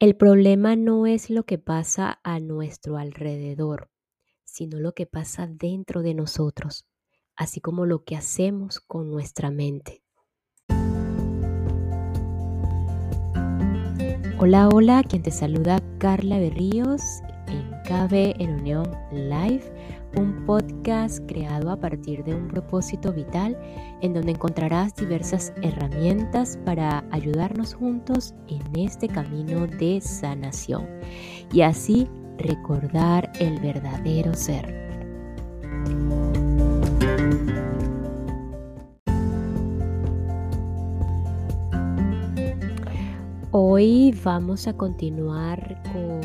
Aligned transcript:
El 0.00 0.14
problema 0.14 0.76
no 0.76 1.08
es 1.08 1.28
lo 1.28 1.42
que 1.42 1.58
pasa 1.58 2.20
a 2.22 2.38
nuestro 2.38 2.98
alrededor, 2.98 3.90
sino 4.44 4.78
lo 4.78 4.92
que 4.92 5.06
pasa 5.06 5.48
dentro 5.48 6.02
de 6.02 6.14
nosotros, 6.14 6.86
así 7.34 7.60
como 7.60 7.84
lo 7.84 8.04
que 8.04 8.14
hacemos 8.14 8.78
con 8.78 9.10
nuestra 9.10 9.50
mente. 9.50 10.04
Hola, 14.38 14.68
hola, 14.68 15.02
quien 15.02 15.24
te 15.24 15.32
saluda 15.32 15.82
Carla 15.98 16.38
Berríos 16.38 17.02
en 17.48 17.68
KB 17.82 18.40
en 18.40 18.50
Unión 18.50 18.88
Live, 19.10 19.64
un 20.16 20.44
podcast 20.46 21.20
creado 21.26 21.70
a 21.70 21.76
partir 21.76 22.24
de 22.24 22.34
un 22.34 22.48
propósito 22.48 23.12
vital 23.12 23.58
en 24.00 24.14
donde 24.14 24.32
encontrarás 24.32 24.94
diversas 24.94 25.52
herramientas 25.62 26.58
para 26.64 27.04
ayudarnos 27.10 27.74
juntos 27.74 28.34
en 28.48 28.62
este 28.76 29.08
camino 29.08 29.66
de 29.66 30.00
sanación 30.00 30.86
y 31.52 31.62
así 31.62 32.08
recordar 32.38 33.30
el 33.40 33.60
verdadero 33.60 34.34
ser. 34.34 34.78
Hoy 43.50 44.14
vamos 44.22 44.68
a 44.68 44.74
continuar 44.74 45.82
con 45.92 46.20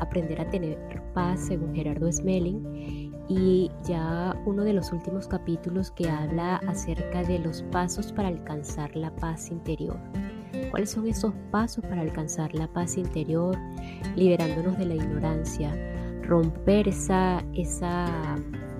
aprender 0.00 0.40
a 0.40 0.50
tener 0.50 0.95
paz 1.16 1.40
según 1.40 1.74
Gerardo 1.74 2.12
Smelling 2.12 3.10
y 3.26 3.70
ya 3.88 4.38
uno 4.44 4.64
de 4.64 4.74
los 4.74 4.92
últimos 4.92 5.26
capítulos 5.26 5.90
que 5.90 6.10
habla 6.10 6.56
acerca 6.68 7.22
de 7.22 7.38
los 7.38 7.62
pasos 7.72 8.12
para 8.12 8.28
alcanzar 8.28 8.94
la 8.94 9.10
paz 9.16 9.50
interior. 9.50 9.98
¿Cuáles 10.70 10.90
son 10.90 11.08
esos 11.08 11.32
pasos 11.50 11.82
para 11.86 12.02
alcanzar 12.02 12.54
la 12.54 12.68
paz 12.68 12.98
interior? 12.98 13.56
Liberándonos 14.14 14.76
de 14.76 14.84
la 14.84 14.94
ignorancia, 14.94 15.74
romper 16.22 16.88
esa, 16.88 17.42
esa, 17.54 18.36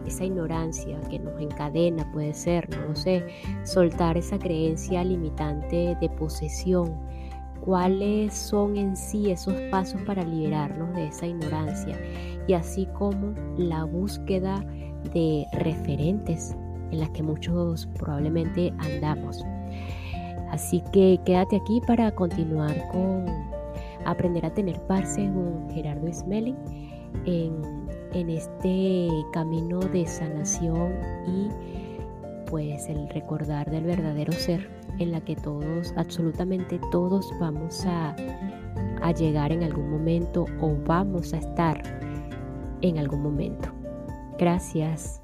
esa 0.06 0.24
ignorancia 0.24 1.00
que 1.08 1.18
nos 1.18 1.40
encadena, 1.40 2.12
puede 2.12 2.34
ser, 2.34 2.68
no 2.68 2.88
lo 2.88 2.96
sé, 2.96 3.24
soltar 3.64 4.18
esa 4.18 4.38
creencia 4.38 5.02
limitante 5.02 5.96
de 6.02 6.10
posesión 6.10 6.94
cuáles 7.60 8.34
son 8.34 8.76
en 8.76 8.96
sí 8.96 9.30
esos 9.30 9.54
pasos 9.70 10.00
para 10.02 10.22
liberarnos 10.24 10.94
de 10.94 11.08
esa 11.08 11.26
ignorancia 11.26 11.98
y 12.46 12.52
así 12.52 12.86
como 12.98 13.34
la 13.56 13.84
búsqueda 13.84 14.64
de 15.12 15.46
referentes 15.52 16.56
en 16.90 17.00
las 17.00 17.10
que 17.10 17.22
muchos 17.22 17.86
probablemente 17.98 18.72
andamos. 18.78 19.44
Así 20.50 20.82
que 20.92 21.18
quédate 21.24 21.56
aquí 21.56 21.80
para 21.86 22.10
continuar 22.12 22.76
con 22.88 23.26
aprender 24.04 24.46
a 24.46 24.54
tener 24.54 24.80
paz 24.86 25.14
según 25.14 25.68
Gerardo 25.70 26.12
Smelling 26.12 26.56
en, 27.24 27.60
en 28.12 28.30
este 28.30 29.08
camino 29.32 29.80
de 29.80 30.06
sanación 30.06 30.92
y 31.26 31.48
pues 32.46 32.88
el 32.88 33.08
recordar 33.08 33.68
del 33.70 33.84
verdadero 33.84 34.32
ser 34.32 34.75
en 34.98 35.12
la 35.12 35.20
que 35.20 35.36
todos, 35.36 35.92
absolutamente 35.96 36.80
todos 36.90 37.32
vamos 37.40 37.84
a, 37.86 38.14
llegar 39.16 39.52
en 39.52 39.62
algún 39.62 39.88
momento 39.88 40.46
o 40.60 40.76
vamos 40.84 41.32
a 41.32 41.38
estar 41.38 41.80
en 42.80 42.98
algún 42.98 43.22
momento. 43.22 43.68
Gracias. 44.36 45.22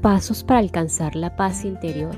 Pasos 0.00 0.44
para 0.44 0.60
alcanzar 0.60 1.16
la 1.16 1.34
paz 1.34 1.64
interior, 1.64 2.14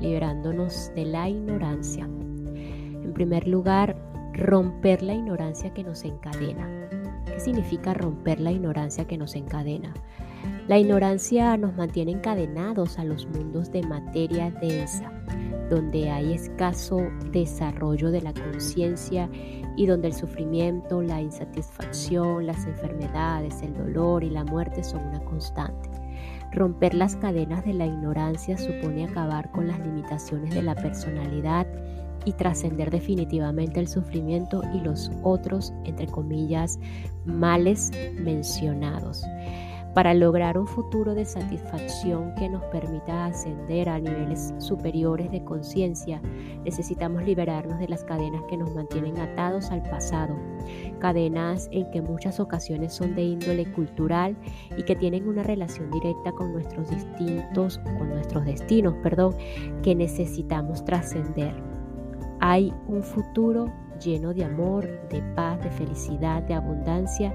liberándonos 0.00 0.90
de 0.96 1.04
la 1.04 1.28
ignorancia. 1.28 2.04
En 2.04 3.12
primer 3.14 3.46
lugar, 3.46 3.96
romper 4.32 5.02
la 5.02 5.14
ignorancia 5.14 5.72
que 5.72 5.84
nos 5.84 6.04
encadena. 6.04 6.87
¿Qué 7.38 7.44
significa 7.44 7.94
romper 7.94 8.40
la 8.40 8.50
ignorancia 8.50 9.06
que 9.06 9.16
nos 9.16 9.36
encadena? 9.36 9.94
La 10.66 10.76
ignorancia 10.76 11.56
nos 11.56 11.72
mantiene 11.76 12.10
encadenados 12.10 12.98
a 12.98 13.04
los 13.04 13.28
mundos 13.28 13.70
de 13.70 13.84
materia 13.84 14.50
densa, 14.50 15.12
donde 15.70 16.10
hay 16.10 16.32
escaso 16.32 16.98
desarrollo 17.30 18.10
de 18.10 18.22
la 18.22 18.34
conciencia 18.34 19.30
y 19.76 19.86
donde 19.86 20.08
el 20.08 20.14
sufrimiento, 20.14 21.00
la 21.00 21.22
insatisfacción, 21.22 22.44
las 22.44 22.66
enfermedades, 22.66 23.62
el 23.62 23.72
dolor 23.72 24.24
y 24.24 24.30
la 24.30 24.42
muerte 24.42 24.82
son 24.82 25.06
una 25.06 25.20
constante. 25.20 25.90
Romper 26.50 26.92
las 26.92 27.14
cadenas 27.14 27.64
de 27.64 27.74
la 27.74 27.86
ignorancia 27.86 28.58
supone 28.58 29.04
acabar 29.04 29.52
con 29.52 29.68
las 29.68 29.78
limitaciones 29.78 30.52
de 30.52 30.62
la 30.62 30.74
personalidad 30.74 31.68
y 32.24 32.32
trascender 32.32 32.90
definitivamente 32.90 33.80
el 33.80 33.88
sufrimiento 33.88 34.62
y 34.74 34.80
los 34.80 35.10
otros, 35.22 35.72
entre 35.84 36.06
comillas, 36.06 36.78
males 37.24 37.90
mencionados. 38.20 39.24
Para 39.98 40.14
lograr 40.14 40.56
un 40.58 40.66
futuro 40.68 41.14
de 41.14 41.24
satisfacción 41.24 42.32
que 42.36 42.48
nos 42.48 42.62
permita 42.66 43.26
ascender 43.26 43.88
a 43.88 43.98
niveles 43.98 44.54
superiores 44.58 45.28
de 45.32 45.42
conciencia, 45.42 46.20
necesitamos 46.64 47.24
liberarnos 47.24 47.80
de 47.80 47.88
las 47.88 48.04
cadenas 48.04 48.44
que 48.48 48.56
nos 48.56 48.72
mantienen 48.74 49.18
atados 49.18 49.72
al 49.72 49.82
pasado, 49.82 50.36
cadenas 51.00 51.68
en 51.72 51.90
que 51.90 52.00
muchas 52.00 52.38
ocasiones 52.38 52.92
son 52.92 53.16
de 53.16 53.22
índole 53.22 53.72
cultural 53.72 54.36
y 54.76 54.84
que 54.84 54.94
tienen 54.94 55.26
una 55.26 55.42
relación 55.42 55.90
directa 55.90 56.30
con 56.30 56.52
nuestros 56.52 56.90
distintos, 56.90 57.78
con 57.98 58.10
nuestros 58.10 58.44
destinos, 58.44 58.94
perdón, 59.02 59.34
que 59.82 59.96
necesitamos 59.96 60.84
trascender. 60.84 61.67
Hay 62.40 62.72
un 62.86 63.02
futuro 63.02 63.72
lleno 64.00 64.32
de 64.32 64.44
amor, 64.44 64.86
de 65.08 65.20
paz, 65.34 65.62
de 65.62 65.70
felicidad, 65.70 66.42
de 66.42 66.54
abundancia 66.54 67.34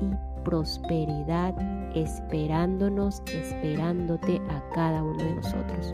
y 0.00 0.10
prosperidad 0.44 1.54
esperándonos, 1.94 3.22
esperándote 3.32 4.40
a 4.48 4.70
cada 4.74 5.02
uno 5.02 5.22
de 5.22 5.34
nosotros. 5.34 5.92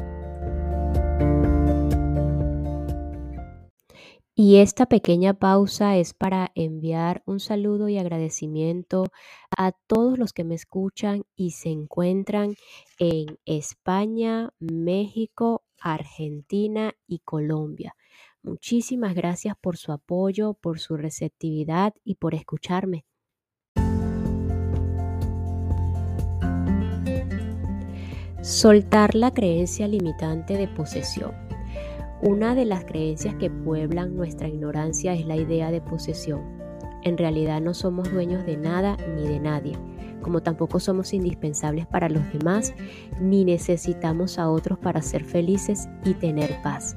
Y 4.37 4.56
esta 4.56 4.86
pequeña 4.86 5.34
pausa 5.34 5.97
es 5.97 6.12
para 6.12 6.50
enviar 6.56 7.22
un 7.25 7.38
saludo 7.38 7.88
y 7.88 7.98
agradecimiento 7.98 9.06
a 9.56 9.71
todos 9.86 10.19
los 10.19 10.32
que 10.32 10.42
me 10.42 10.56
escuchan 10.56 11.22
y 11.36 11.53
se 11.53 11.71
encuentran 11.71 12.56
en 12.98 13.38
España, 13.47 14.53
México, 14.59 15.62
Argentina 15.81 16.94
y 17.06 17.21
Colombia. 17.21 17.94
Muchísimas 18.44 19.15
gracias 19.15 19.56
por 19.59 19.78
su 19.78 19.91
apoyo, 19.91 20.53
por 20.53 20.78
su 20.78 20.99
receptividad 20.99 21.94
y 22.05 22.16
por 22.16 22.34
escucharme. 22.34 23.06
Soltar 28.43 29.15
la 29.15 29.33
creencia 29.33 29.88
limitante 29.88 30.59
de 30.59 30.69
posesión. 30.69 31.33
Una 32.21 32.54
de 32.54 32.66
las 32.66 32.84
creencias 32.84 33.34
que 33.37 33.49
pueblan 33.49 34.15
nuestra 34.15 34.47
ignorancia 34.47 35.15
es 35.15 35.25
la 35.25 35.37
idea 35.37 35.71
de 35.71 35.81
posesión. 35.81 36.43
En 37.03 37.16
realidad 37.16 37.62
no 37.62 37.72
somos 37.72 38.12
dueños 38.12 38.44
de 38.44 38.59
nada 38.59 38.99
ni 39.16 39.27
de 39.27 39.41
nadie, 39.41 39.78
como 40.25 40.43
tampoco 40.43 40.81
somos 40.81 41.12
indispensables 41.12 41.87
para 41.87 42.09
los 42.09 42.23
demás, 42.33 42.73
ni 43.21 43.45
necesitamos 43.45 44.39
a 44.39 44.51
otros 44.51 44.79
para 44.79 45.03
ser 45.03 45.23
felices 45.23 45.87
y 46.05 46.15
tener 46.15 46.61
paz. 46.62 46.97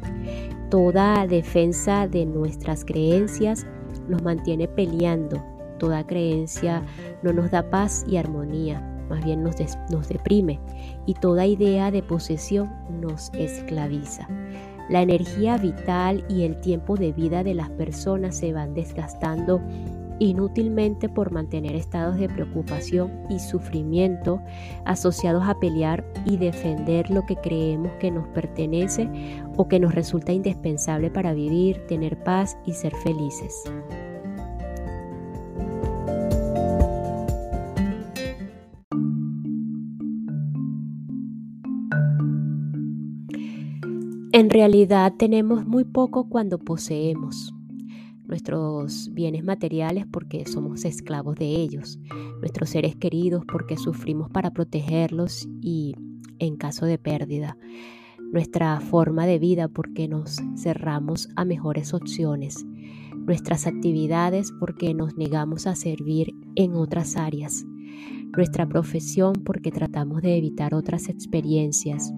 Toda 0.72 1.28
defensa 1.28 2.08
de 2.08 2.26
nuestras 2.26 2.86
creencias 2.86 3.68
nos 4.08 4.24
mantiene 4.24 4.70
peleando. 4.70 5.44
Toda 5.78 6.08
creencia 6.08 6.84
no 7.22 7.34
nos 7.34 7.52
da 7.52 7.70
paz 7.70 8.06
y 8.08 8.16
armonía, 8.16 8.82
más 9.10 9.24
bien 9.24 9.44
nos, 9.44 9.56
nos 9.92 10.08
deprime. 10.08 10.60
Y 11.06 11.14
toda 11.16 11.46
idea 11.46 11.92
de 11.92 12.02
posesión 12.04 12.72
nos 13.02 13.30
esclaviza. 13.34 14.28
La 14.90 15.02
energía 15.02 15.58
vital 15.58 16.24
y 16.30 16.44
el 16.44 16.62
tiempo 16.62 16.96
de 16.96 17.12
vida 17.12 17.44
de 17.44 17.54
las 17.54 17.70
personas 17.72 18.38
se 18.38 18.54
van 18.54 18.74
desgastando 18.74 19.62
inútilmente 20.20 21.10
por 21.10 21.32
mantener 21.32 21.76
estados 21.76 22.18
de 22.18 22.30
preocupación 22.30 23.12
y 23.30 23.40
sufrimiento 23.40 24.42
asociados 24.86 25.48
a 25.48 25.60
pelear 25.60 26.06
y 26.26 26.38
defender 26.38 27.10
lo 27.10 27.26
que 27.26 27.36
creemos 27.36 27.92
que 28.00 28.12
nos 28.12 28.28
pertenece 28.30 29.10
o 29.56 29.68
que 29.68 29.80
nos 29.80 29.94
resulta 29.96 30.32
indispensable 30.32 31.10
para 31.10 31.34
vivir, 31.34 31.86
tener 31.88 32.22
paz 32.24 32.58
y 32.66 32.74
ser 32.74 32.94
felices. 32.96 33.64
En 44.38 44.52
realidad 44.52 45.14
tenemos 45.18 45.66
muy 45.66 45.84
poco 45.84 46.30
cuando 46.30 46.60
poseemos. 46.60 47.57
Nuestros 48.28 49.10
bienes 49.14 49.44
materiales 49.44 50.06
porque 50.12 50.46
somos 50.46 50.86
esclavos 50.86 51.36
de 51.36 51.46
ellos, 51.46 52.00
nuestros 52.40 52.70
seres 52.70 52.96
queridos 52.96 53.44
porque 53.50 53.78
sufrimos 53.78 54.30
para 54.30 54.52
protegerlos 54.52 55.48
y 55.62 55.96
en 56.40 56.58
caso 56.58 56.86
de 56.86 56.98
pérdida, 56.98 57.58
nuestra 58.32 58.80
forma 58.82 59.26
de 59.26 59.40
vida 59.40 59.70
porque 59.70 60.08
nos 60.08 60.38
cerramos 60.58 61.30
a 61.36 61.46
mejores 61.46 61.94
opciones, 61.94 62.66
nuestras 63.16 63.66
actividades 63.66 64.52
porque 64.60 64.94
nos 64.94 65.16
negamos 65.16 65.66
a 65.66 65.76
servir 65.76 66.34
en 66.56 66.76
otras 66.76 67.16
áreas, 67.16 67.66
nuestra 68.36 68.68
profesión 68.68 69.34
porque 69.46 69.72
tratamos 69.72 70.22
de 70.22 70.38
evitar 70.38 70.74
otras 70.74 71.08
experiencias, 71.08 72.14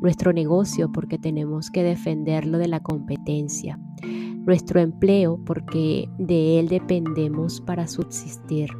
nuestro 0.00 0.32
negocio 0.32 0.90
porque 0.92 1.18
tenemos 1.18 1.70
que 1.70 1.82
defenderlo 1.82 2.58
de 2.58 2.68
la 2.68 2.80
competencia, 2.80 3.78
nuestro 4.02 4.80
empleo 4.80 5.38
porque 5.44 6.08
de 6.18 6.58
él 6.60 6.68
dependemos 6.68 7.60
para 7.60 7.86
subsistir, 7.86 8.70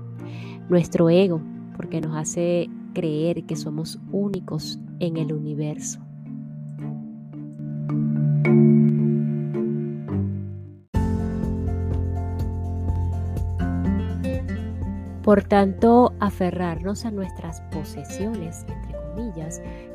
nuestro 0.69 1.11
ego 1.11 1.41
porque 1.77 2.01
nos 2.01 2.17
hace 2.17 2.69
creer 2.95 3.45
que 3.45 3.57
somos 3.57 3.99
únicos 4.11 4.79
en 4.99 5.17
el 5.17 5.33
universo. 5.33 6.01
Por 15.23 15.45
tanto, 15.45 16.13
aferrarnos 16.19 17.05
a 17.05 17.13
nuestras 17.13 17.61
posesiones, 17.73 18.67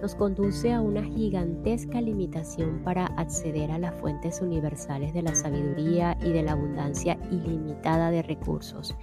nos 0.01 0.15
conduce 0.15 0.73
a 0.73 0.81
una 0.81 1.03
gigantesca 1.03 2.01
limitación 2.01 2.81
para 2.83 3.05
acceder 3.05 3.71
a 3.71 3.79
las 3.79 3.95
fuentes 3.95 4.41
universales 4.41 5.13
de 5.13 5.21
la 5.21 5.35
sabiduría 5.35 6.17
y 6.21 6.31
de 6.31 6.43
la 6.43 6.53
abundancia 6.53 7.17
ilimitada 7.31 8.11
de 8.11 8.21
recursos, 8.21 8.95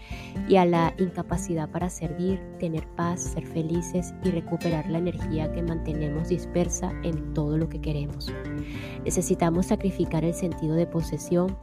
y 0.48 0.56
a 0.56 0.64
la 0.64 0.94
incapacidad 0.98 1.68
para 1.70 1.90
servir, 1.90 2.40
tener 2.58 2.86
paz, 2.96 3.20
ser 3.22 3.46
felices 3.46 4.14
y 4.24 4.30
recuperar 4.30 4.88
la 4.88 4.98
energía 4.98 5.52
que 5.52 5.62
mantenemos 5.62 6.28
dispersa 6.28 6.92
en 7.02 7.34
todo 7.34 7.58
lo 7.58 7.68
que 7.68 7.80
queremos. 7.80 8.32
Necesitamos 9.04 9.66
sacrificar 9.66 10.24
el 10.24 10.34
sentido 10.34 10.74
de 10.74 10.86
posesión 10.86 11.56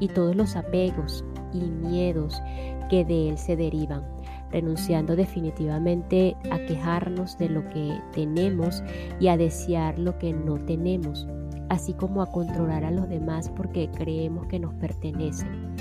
y 0.00 0.08
todos 0.08 0.36
los 0.36 0.56
apegos 0.56 1.24
y 1.52 1.60
miedos 1.60 2.40
que 2.88 3.04
de 3.04 3.30
él 3.30 3.38
se 3.38 3.56
derivan, 3.56 4.04
renunciando 4.50 5.16
definitivamente 5.16 6.36
a 6.50 6.58
quejarnos 6.58 7.38
de 7.38 7.48
lo 7.48 7.68
que 7.68 8.00
tenemos 8.12 8.82
y 9.20 9.28
a 9.28 9.36
desear 9.36 9.98
lo 9.98 10.18
que 10.18 10.32
no 10.32 10.56
tenemos, 10.56 11.26
así 11.68 11.92
como 11.92 12.22
a 12.22 12.30
controlar 12.30 12.84
a 12.84 12.90
los 12.90 13.08
demás 13.08 13.50
porque 13.50 13.90
creemos 13.90 14.46
que 14.46 14.58
nos 14.58 14.74
pertenecen. 14.74 15.74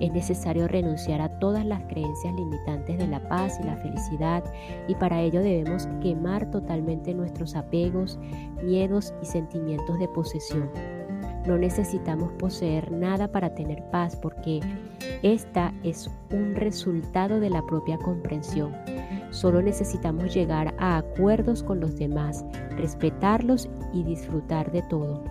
Es 0.00 0.12
necesario 0.12 0.66
renunciar 0.66 1.20
a 1.20 1.38
todas 1.38 1.64
las 1.64 1.82
creencias 1.84 2.34
limitantes 2.34 2.98
de 2.98 3.06
la 3.06 3.26
paz 3.28 3.58
y 3.60 3.66
la 3.66 3.76
felicidad 3.76 4.42
y 4.88 4.96
para 4.96 5.20
ello 5.20 5.40
debemos 5.40 5.86
quemar 6.00 6.50
totalmente 6.50 7.14
nuestros 7.14 7.54
apegos, 7.54 8.18
miedos 8.64 9.14
y 9.22 9.26
sentimientos 9.26 9.98
de 10.00 10.08
posesión 10.08 10.70
no 11.46 11.58
necesitamos 11.58 12.32
poseer 12.32 12.92
nada 12.92 13.28
para 13.28 13.54
tener 13.54 13.82
paz 13.90 14.16
porque 14.16 14.60
esta 15.22 15.72
es 15.82 16.10
un 16.30 16.54
resultado 16.54 17.40
de 17.40 17.50
la 17.50 17.64
propia 17.66 17.98
comprensión. 17.98 18.74
Solo 19.30 19.62
necesitamos 19.62 20.34
llegar 20.34 20.74
a 20.78 20.98
acuerdos 20.98 21.62
con 21.62 21.80
los 21.80 21.96
demás, 21.96 22.44
respetarlos 22.76 23.68
y 23.92 24.04
disfrutar 24.04 24.70
de 24.72 24.82
todo. 24.82 25.24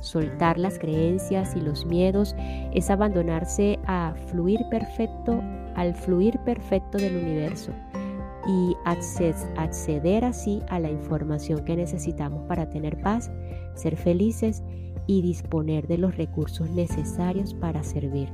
Soltar 0.00 0.58
las 0.58 0.78
creencias 0.78 1.56
y 1.56 1.60
los 1.60 1.86
miedos 1.86 2.34
es 2.74 2.90
abandonarse 2.90 3.78
a 3.86 4.14
fluir 4.26 4.60
perfecto, 4.70 5.42
al 5.76 5.94
fluir 5.94 6.38
perfecto 6.40 6.98
del 6.98 7.16
universo 7.16 7.72
y 8.46 8.76
acceder 8.84 10.24
así 10.24 10.62
a 10.68 10.78
la 10.78 10.90
información 10.90 11.64
que 11.64 11.76
necesitamos 11.76 12.42
para 12.46 12.68
tener 12.68 13.00
paz, 13.00 13.30
ser 13.74 13.96
felices 13.96 14.62
y 15.06 15.22
disponer 15.22 15.86
de 15.86 15.98
los 15.98 16.16
recursos 16.16 16.70
necesarios 16.70 17.54
para 17.54 17.82
servir. 17.82 18.28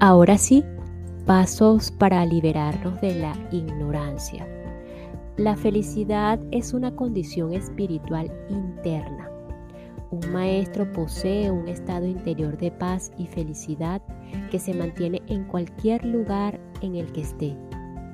Ahora 0.00 0.38
sí, 0.38 0.64
pasos 1.26 1.90
para 1.90 2.24
liberarnos 2.24 3.00
de 3.00 3.16
la 3.16 3.34
ignorancia. 3.50 4.46
La 5.36 5.56
felicidad 5.56 6.40
es 6.50 6.72
una 6.72 6.96
condición 6.96 7.52
espiritual 7.52 8.32
interna. 8.48 9.28
Un 10.10 10.32
maestro 10.32 10.90
posee 10.92 11.50
un 11.50 11.68
estado 11.68 12.06
interior 12.06 12.58
de 12.58 12.70
paz 12.70 13.12
y 13.16 13.26
felicidad 13.26 14.02
que 14.50 14.58
se 14.58 14.74
mantiene 14.74 15.22
en 15.28 15.44
cualquier 15.44 16.04
lugar 16.04 16.58
en 16.80 16.96
el 16.96 17.12
que 17.12 17.20
esté 17.20 17.56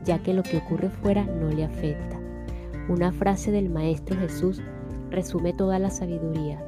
ya 0.06 0.20
que 0.20 0.32
lo 0.32 0.42
que 0.42 0.58
ocurre 0.58 0.88
fuera 0.88 1.24
no 1.24 1.50
le 1.50 1.64
afecta. 1.64 2.18
Una 2.88 3.12
frase 3.12 3.50
del 3.50 3.68
Maestro 3.68 4.16
Jesús 4.16 4.62
resume 5.10 5.52
toda 5.52 5.78
la 5.78 5.90
sabiduría. 5.90 6.64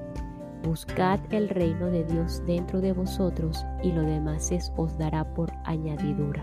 Buscad 0.64 1.20
el 1.30 1.48
reino 1.48 1.86
de 1.86 2.04
Dios 2.04 2.42
dentro 2.44 2.80
de 2.80 2.92
vosotros 2.92 3.64
y 3.82 3.92
lo 3.92 4.02
demás 4.02 4.52
os 4.76 4.98
dará 4.98 5.24
por 5.34 5.52
añadidura. 5.64 6.42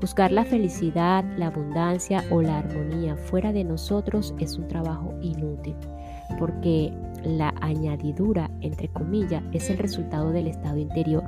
Buscar 0.00 0.30
la 0.30 0.44
felicidad, 0.44 1.24
la 1.36 1.48
abundancia 1.48 2.22
o 2.30 2.40
la 2.40 2.58
armonía 2.58 3.16
fuera 3.16 3.52
de 3.52 3.64
nosotros 3.64 4.32
es 4.38 4.56
un 4.56 4.68
trabajo 4.68 5.12
inútil, 5.20 5.74
porque 6.38 6.92
la 7.24 7.52
añadidura, 7.60 8.48
entre 8.60 8.86
comillas, 8.88 9.42
es 9.52 9.68
el 9.70 9.78
resultado 9.78 10.30
del 10.30 10.46
estado 10.46 10.78
interior. 10.78 11.24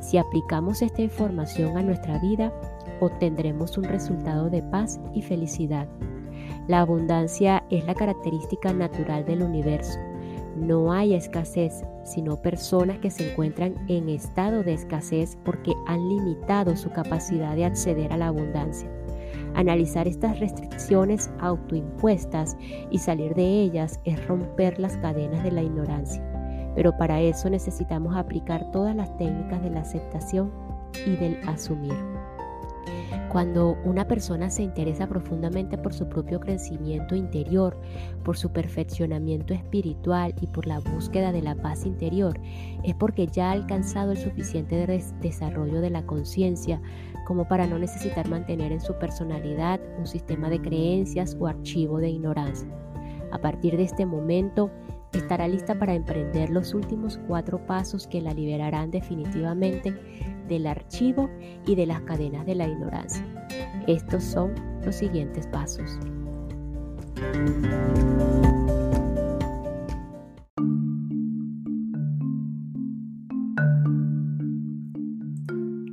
Si 0.00 0.16
aplicamos 0.16 0.80
esta 0.80 1.02
información 1.02 1.76
a 1.76 1.82
nuestra 1.82 2.18
vida, 2.18 2.50
obtendremos 3.00 3.78
un 3.78 3.84
resultado 3.84 4.50
de 4.50 4.62
paz 4.62 5.00
y 5.14 5.22
felicidad. 5.22 5.88
La 6.66 6.80
abundancia 6.80 7.64
es 7.70 7.84
la 7.86 7.94
característica 7.94 8.72
natural 8.72 9.24
del 9.24 9.42
universo. 9.42 9.98
No 10.56 10.92
hay 10.92 11.14
escasez, 11.14 11.82
sino 12.04 12.42
personas 12.42 12.98
que 12.98 13.10
se 13.10 13.30
encuentran 13.30 13.74
en 13.88 14.08
estado 14.08 14.62
de 14.62 14.74
escasez 14.74 15.38
porque 15.44 15.72
han 15.86 16.08
limitado 16.08 16.76
su 16.76 16.90
capacidad 16.90 17.54
de 17.54 17.64
acceder 17.64 18.12
a 18.12 18.16
la 18.16 18.28
abundancia. 18.28 18.90
Analizar 19.54 20.06
estas 20.06 20.38
restricciones 20.40 21.30
autoimpuestas 21.40 22.56
y 22.90 22.98
salir 22.98 23.34
de 23.34 23.62
ellas 23.62 24.00
es 24.04 24.26
romper 24.26 24.78
las 24.78 24.96
cadenas 24.98 25.42
de 25.42 25.52
la 25.52 25.62
ignorancia. 25.62 26.22
Pero 26.74 26.96
para 26.96 27.20
eso 27.20 27.50
necesitamos 27.50 28.16
aplicar 28.16 28.70
todas 28.70 28.94
las 28.94 29.16
técnicas 29.16 29.62
de 29.62 29.70
la 29.70 29.80
aceptación 29.80 30.52
y 31.06 31.16
del 31.16 31.38
asumir. 31.48 32.17
Cuando 33.30 33.76
una 33.84 34.08
persona 34.08 34.48
se 34.48 34.62
interesa 34.62 35.06
profundamente 35.06 35.76
por 35.76 35.92
su 35.92 36.08
propio 36.08 36.40
crecimiento 36.40 37.14
interior, 37.14 37.78
por 38.24 38.38
su 38.38 38.50
perfeccionamiento 38.50 39.52
espiritual 39.52 40.34
y 40.40 40.46
por 40.46 40.66
la 40.66 40.80
búsqueda 40.80 41.30
de 41.30 41.42
la 41.42 41.54
paz 41.54 41.84
interior, 41.84 42.40
es 42.84 42.94
porque 42.94 43.26
ya 43.26 43.50
ha 43.50 43.52
alcanzado 43.52 44.12
el 44.12 44.18
suficiente 44.18 44.86
desarrollo 45.20 45.80
de 45.80 45.90
la 45.90 46.06
conciencia 46.06 46.80
como 47.26 47.46
para 47.46 47.66
no 47.66 47.78
necesitar 47.78 48.26
mantener 48.28 48.72
en 48.72 48.80
su 48.80 48.94
personalidad 48.94 49.78
un 49.98 50.06
sistema 50.06 50.48
de 50.48 50.62
creencias 50.62 51.36
o 51.38 51.46
archivo 51.46 51.98
de 51.98 52.08
ignorancia. 52.08 52.68
A 53.30 53.38
partir 53.38 53.76
de 53.76 53.82
este 53.82 54.06
momento, 54.06 54.70
estará 55.12 55.48
lista 55.48 55.78
para 55.78 55.94
emprender 55.94 56.50
los 56.50 56.74
últimos 56.74 57.18
cuatro 57.26 57.64
pasos 57.66 58.06
que 58.06 58.20
la 58.20 58.34
liberarán 58.34 58.90
definitivamente 58.90 59.94
del 60.48 60.66
archivo 60.66 61.30
y 61.66 61.74
de 61.74 61.86
las 61.86 62.02
cadenas 62.02 62.46
de 62.46 62.54
la 62.54 62.66
ignorancia. 62.66 63.24
Estos 63.86 64.24
son 64.24 64.54
los 64.84 64.96
siguientes 64.96 65.46
pasos. 65.46 65.98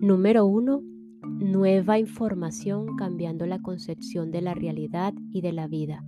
Número 0.01 0.45
1. 0.45 0.81
Nueva 1.23 1.99
información 1.99 2.95
cambiando 2.95 3.45
la 3.45 3.61
concepción 3.61 4.31
de 4.31 4.41
la 4.41 4.53
realidad 4.53 5.13
y 5.31 5.41
de 5.41 5.51
la 5.51 5.67
vida 5.67 6.03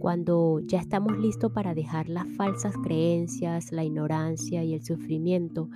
cuando 0.00 0.60
ya 0.64 0.80
estamos 0.80 1.16
listos 1.18 1.52
para 1.52 1.74
dejar 1.74 2.08
las 2.08 2.26
falsas 2.36 2.74
creencias, 2.82 3.70
la 3.70 3.84
ignorancia 3.84 4.64
y 4.64 4.72
el 4.72 4.82
sufrimiento, 4.82 5.68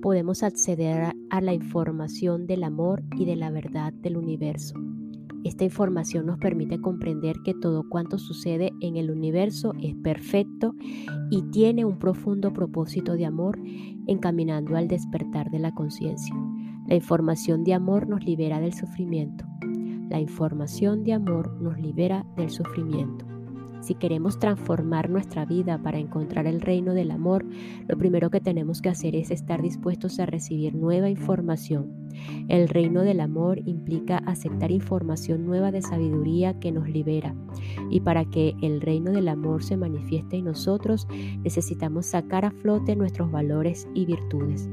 podemos 0.00 0.42
acceder 0.42 1.12
a 1.30 1.40
la 1.42 1.52
información 1.52 2.46
del 2.46 2.64
amor 2.64 3.04
y 3.16 3.26
de 3.26 3.36
la 3.36 3.50
verdad 3.50 3.92
del 3.92 4.16
universo. 4.16 4.74
Esta 5.44 5.62
información 5.62 6.26
nos 6.26 6.38
permite 6.38 6.80
comprender 6.80 7.36
que 7.44 7.54
todo 7.54 7.88
cuanto 7.88 8.18
sucede 8.18 8.72
en 8.80 8.96
el 8.96 9.10
universo 9.10 9.74
es 9.80 9.94
perfecto 9.94 10.74
y 11.30 11.42
tiene 11.52 11.84
un 11.84 11.98
profundo 11.98 12.52
propósito 12.52 13.12
de 13.12 13.26
amor 13.26 13.60
encaminando 14.06 14.76
al 14.76 14.88
despertar 14.88 15.50
de 15.50 15.58
la 15.58 15.72
conciencia. 15.72 16.34
La 16.88 16.94
información 16.94 17.62
de 17.62 17.74
amor 17.74 18.08
nos 18.08 18.24
libera 18.24 18.58
del 18.58 18.72
sufrimiento. 18.72 19.44
La 20.08 20.18
información 20.18 21.04
de 21.04 21.12
amor 21.12 21.60
nos 21.60 21.78
libera 21.78 22.24
del 22.36 22.50
sufrimiento. 22.50 23.35
Si 23.86 23.94
queremos 23.94 24.40
transformar 24.40 25.10
nuestra 25.10 25.44
vida 25.44 25.80
para 25.80 26.00
encontrar 26.00 26.48
el 26.48 26.60
reino 26.60 26.92
del 26.92 27.12
amor, 27.12 27.46
lo 27.86 27.96
primero 27.96 28.30
que 28.30 28.40
tenemos 28.40 28.82
que 28.82 28.88
hacer 28.88 29.14
es 29.14 29.30
estar 29.30 29.62
dispuestos 29.62 30.18
a 30.18 30.26
recibir 30.26 30.74
nueva 30.74 31.08
información. 31.08 32.08
El 32.48 32.68
reino 32.68 33.02
del 33.02 33.20
amor 33.20 33.60
implica 33.64 34.18
aceptar 34.18 34.72
información 34.72 35.46
nueva 35.46 35.70
de 35.70 35.82
sabiduría 35.82 36.58
que 36.58 36.72
nos 36.72 36.88
libera. 36.88 37.36
Y 37.88 38.00
para 38.00 38.24
que 38.24 38.56
el 38.60 38.80
reino 38.80 39.12
del 39.12 39.28
amor 39.28 39.62
se 39.62 39.76
manifieste 39.76 40.38
en 40.38 40.46
nosotros, 40.46 41.06
necesitamos 41.44 42.06
sacar 42.06 42.44
a 42.44 42.50
flote 42.50 42.96
nuestros 42.96 43.30
valores 43.30 43.86
y 43.94 44.04
virtudes. 44.04 44.68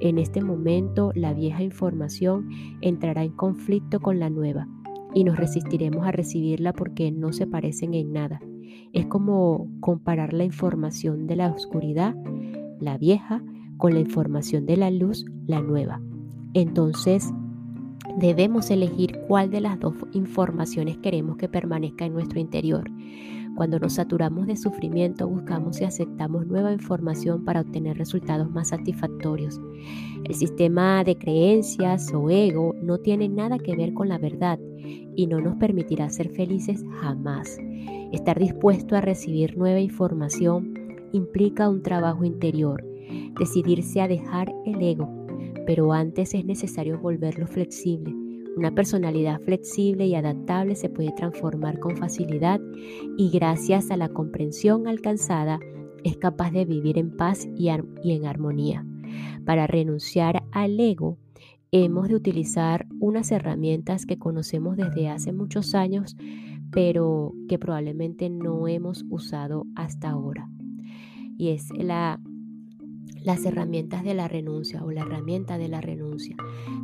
En 0.00 0.18
este 0.18 0.42
momento, 0.42 1.10
la 1.14 1.32
vieja 1.32 1.62
información 1.62 2.50
entrará 2.82 3.24
en 3.24 3.32
conflicto 3.32 3.98
con 4.00 4.20
la 4.20 4.28
nueva 4.28 4.68
y 5.14 5.24
nos 5.24 5.36
resistiremos 5.36 6.06
a 6.06 6.12
recibirla 6.12 6.72
porque 6.72 7.10
no 7.12 7.32
se 7.32 7.46
parecen 7.46 7.94
en 7.94 8.12
nada. 8.12 8.40
Es 8.92 9.06
como 9.06 9.68
comparar 9.80 10.32
la 10.32 10.44
información 10.44 11.26
de 11.26 11.36
la 11.36 11.50
oscuridad, 11.50 12.14
la 12.80 12.98
vieja, 12.98 13.42
con 13.76 13.94
la 13.94 14.00
información 14.00 14.66
de 14.66 14.76
la 14.76 14.90
luz, 14.90 15.24
la 15.46 15.60
nueva. 15.60 16.00
Entonces, 16.54 17.32
debemos 18.18 18.70
elegir 18.70 19.18
cuál 19.26 19.50
de 19.50 19.60
las 19.60 19.78
dos 19.80 19.94
informaciones 20.12 20.98
queremos 20.98 21.36
que 21.36 21.48
permanezca 21.48 22.04
en 22.04 22.12
nuestro 22.12 22.38
interior. 22.40 22.90
Cuando 23.54 23.78
nos 23.78 23.94
saturamos 23.94 24.46
de 24.46 24.56
sufrimiento, 24.56 25.28
buscamos 25.28 25.80
y 25.80 25.84
aceptamos 25.84 26.46
nueva 26.46 26.72
información 26.72 27.44
para 27.44 27.60
obtener 27.60 27.98
resultados 27.98 28.50
más 28.50 28.68
satisfactorios. 28.68 29.60
El 30.24 30.34
sistema 30.34 31.04
de 31.04 31.18
creencias 31.18 32.12
o 32.14 32.30
ego 32.30 32.74
no 32.82 32.98
tiene 32.98 33.28
nada 33.28 33.58
que 33.58 33.76
ver 33.76 33.92
con 33.92 34.08
la 34.08 34.18
verdad 34.18 34.58
y 35.14 35.26
no 35.26 35.40
nos 35.40 35.56
permitirá 35.56 36.08
ser 36.08 36.30
felices 36.30 36.82
jamás. 37.00 37.58
Estar 38.12 38.38
dispuesto 38.38 38.96
a 38.96 39.00
recibir 39.00 39.56
nueva 39.56 39.80
información 39.80 40.74
implica 41.12 41.68
un 41.68 41.82
trabajo 41.82 42.24
interior, 42.24 42.82
decidirse 43.38 44.00
a 44.00 44.08
dejar 44.08 44.52
el 44.64 44.80
ego, 44.82 45.08
pero 45.66 45.92
antes 45.92 46.34
es 46.34 46.44
necesario 46.44 46.98
volverlo 46.98 47.46
flexible. 47.46 48.21
Una 48.56 48.74
personalidad 48.74 49.40
flexible 49.40 50.06
y 50.06 50.14
adaptable 50.14 50.74
se 50.74 50.90
puede 50.90 51.12
transformar 51.12 51.78
con 51.78 51.96
facilidad 51.96 52.60
y 53.16 53.30
gracias 53.30 53.90
a 53.90 53.96
la 53.96 54.10
comprensión 54.10 54.86
alcanzada 54.86 55.58
es 56.04 56.18
capaz 56.18 56.50
de 56.50 56.64
vivir 56.64 56.98
en 56.98 57.16
paz 57.16 57.48
y, 57.56 57.68
en 57.68 58.26
armonía. 58.26 58.84
Para 59.46 59.66
renunciar 59.66 60.42
al 60.52 60.78
ego, 60.78 61.16
hemos 61.70 62.08
de 62.08 62.14
utilizar 62.14 62.86
unas 63.00 63.32
herramientas 63.32 64.04
que 64.04 64.18
conocemos 64.18 64.76
desde 64.76 65.08
hace 65.08 65.32
muchos 65.32 65.74
años, 65.74 66.16
pero 66.70 67.32
que 67.48 67.58
probablemente 67.58 68.28
no 68.28 68.68
hemos 68.68 69.04
usado 69.08 69.66
hasta 69.76 70.10
ahora. 70.10 70.50
Y 71.38 71.50
es 71.50 71.70
la, 71.70 72.20
las 73.24 73.44
herramientas 73.44 74.04
de 74.04 74.14
la 74.14 74.28
renuncia 74.28 74.84
o 74.84 74.90
la 74.90 75.02
herramienta 75.02 75.58
de 75.58 75.68
la 75.68 75.80
renuncia. 75.80 76.36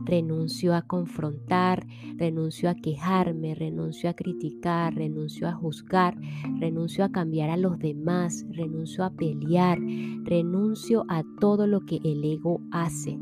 Renuncio 0.04 0.74
a 0.74 0.82
confrontar, 0.82 1.86
renuncio 2.16 2.70
a 2.70 2.74
quejarme, 2.74 3.54
renuncio 3.54 4.10
a 4.10 4.14
criticar, 4.14 4.94
renuncio 4.94 5.48
a 5.48 5.52
juzgar, 5.52 6.16
renuncio 6.58 7.04
a 7.04 7.10
cambiar 7.10 7.50
a 7.50 7.56
los 7.56 7.78
demás, 7.78 8.46
renuncio 8.50 9.04
a 9.04 9.10
pelear, 9.10 9.78
renuncio 10.24 11.04
a 11.08 11.22
todo 11.40 11.66
lo 11.66 11.80
que 11.80 12.00
el 12.04 12.24
ego 12.24 12.60
hace. 12.70 13.18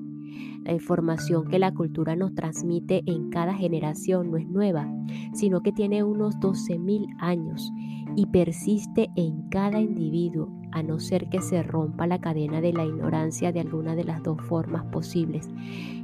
Información 0.72 1.48
que 1.48 1.58
la 1.58 1.72
cultura 1.72 2.16
nos 2.16 2.34
transmite 2.34 3.02
en 3.06 3.30
cada 3.30 3.54
generación 3.54 4.30
no 4.30 4.36
es 4.36 4.48
nueva, 4.48 4.88
sino 5.34 5.62
que 5.62 5.72
tiene 5.72 6.02
unos 6.02 6.36
12.000 6.36 7.16
años 7.18 7.72
y 8.16 8.26
persiste 8.26 9.10
en 9.16 9.48
cada 9.48 9.80
individuo, 9.80 10.48
a 10.72 10.82
no 10.82 10.98
ser 11.00 11.28
que 11.28 11.40
se 11.40 11.62
rompa 11.62 12.06
la 12.06 12.20
cadena 12.20 12.60
de 12.60 12.72
la 12.72 12.84
ignorancia 12.84 13.52
de 13.52 13.60
alguna 13.60 13.94
de 13.94 14.04
las 14.04 14.22
dos 14.22 14.40
formas 14.42 14.84
posibles. 14.86 15.48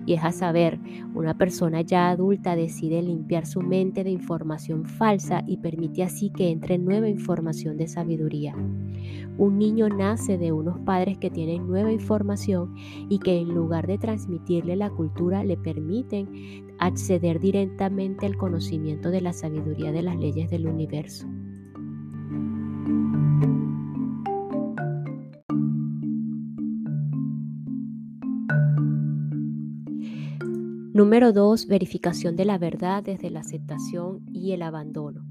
Y 0.05 0.15
es 0.15 0.25
a 0.25 0.33
saber, 0.33 0.79
una 1.15 1.37
persona 1.37 1.83
ya 1.83 2.11
adulta 2.11 2.57
decide 2.57 3.03
limpiar 3.03 3.47
su 3.47 3.61
mente 3.61 4.03
de 4.03 4.11
información 4.11 4.85
falsa 4.85 5.43
y 5.47 5.59
permite 5.59 6.03
así 6.03 6.31
que 6.31 6.51
entre 6.51 6.79
nueva 6.79 7.09
información 7.09 7.77
de 7.77 7.87
sabiduría. 7.87 8.55
Un 9.39 9.59
niño 9.59 9.89
nace 9.89 10.39
de 10.39 10.53
unos 10.53 10.79
padres 10.81 11.19
que 11.19 11.31
tienen 11.31 11.67
nueva 11.67 11.93
información 11.93 12.75
y 13.09 13.19
que 13.19 13.39
en 13.39 13.55
lugar 13.55 13.87
de 13.87 13.99
la 14.61 14.91
cultura 14.91 15.45
le 15.45 15.57
permiten 15.57 16.67
acceder 16.79 17.41
directamente 17.41 18.27
al 18.27 18.37
conocimiento 18.37 19.11
de 19.11 19.21
la 19.21 19.33
sabiduría 19.33 19.93
de 19.93 20.03
las 20.03 20.17
leyes 20.17 20.51
del 20.51 20.67
universo. 20.67 21.27
Número 30.95 31.33
2. 31.33 31.69
Verificación 31.69 32.37
de 32.37 32.45
la 32.45 32.59
verdad 32.59 33.03
desde 33.03 33.31
la 33.31 33.41
aceptación 33.41 34.21
y 34.31 34.53
el 34.53 34.61
abandono. 34.61 35.25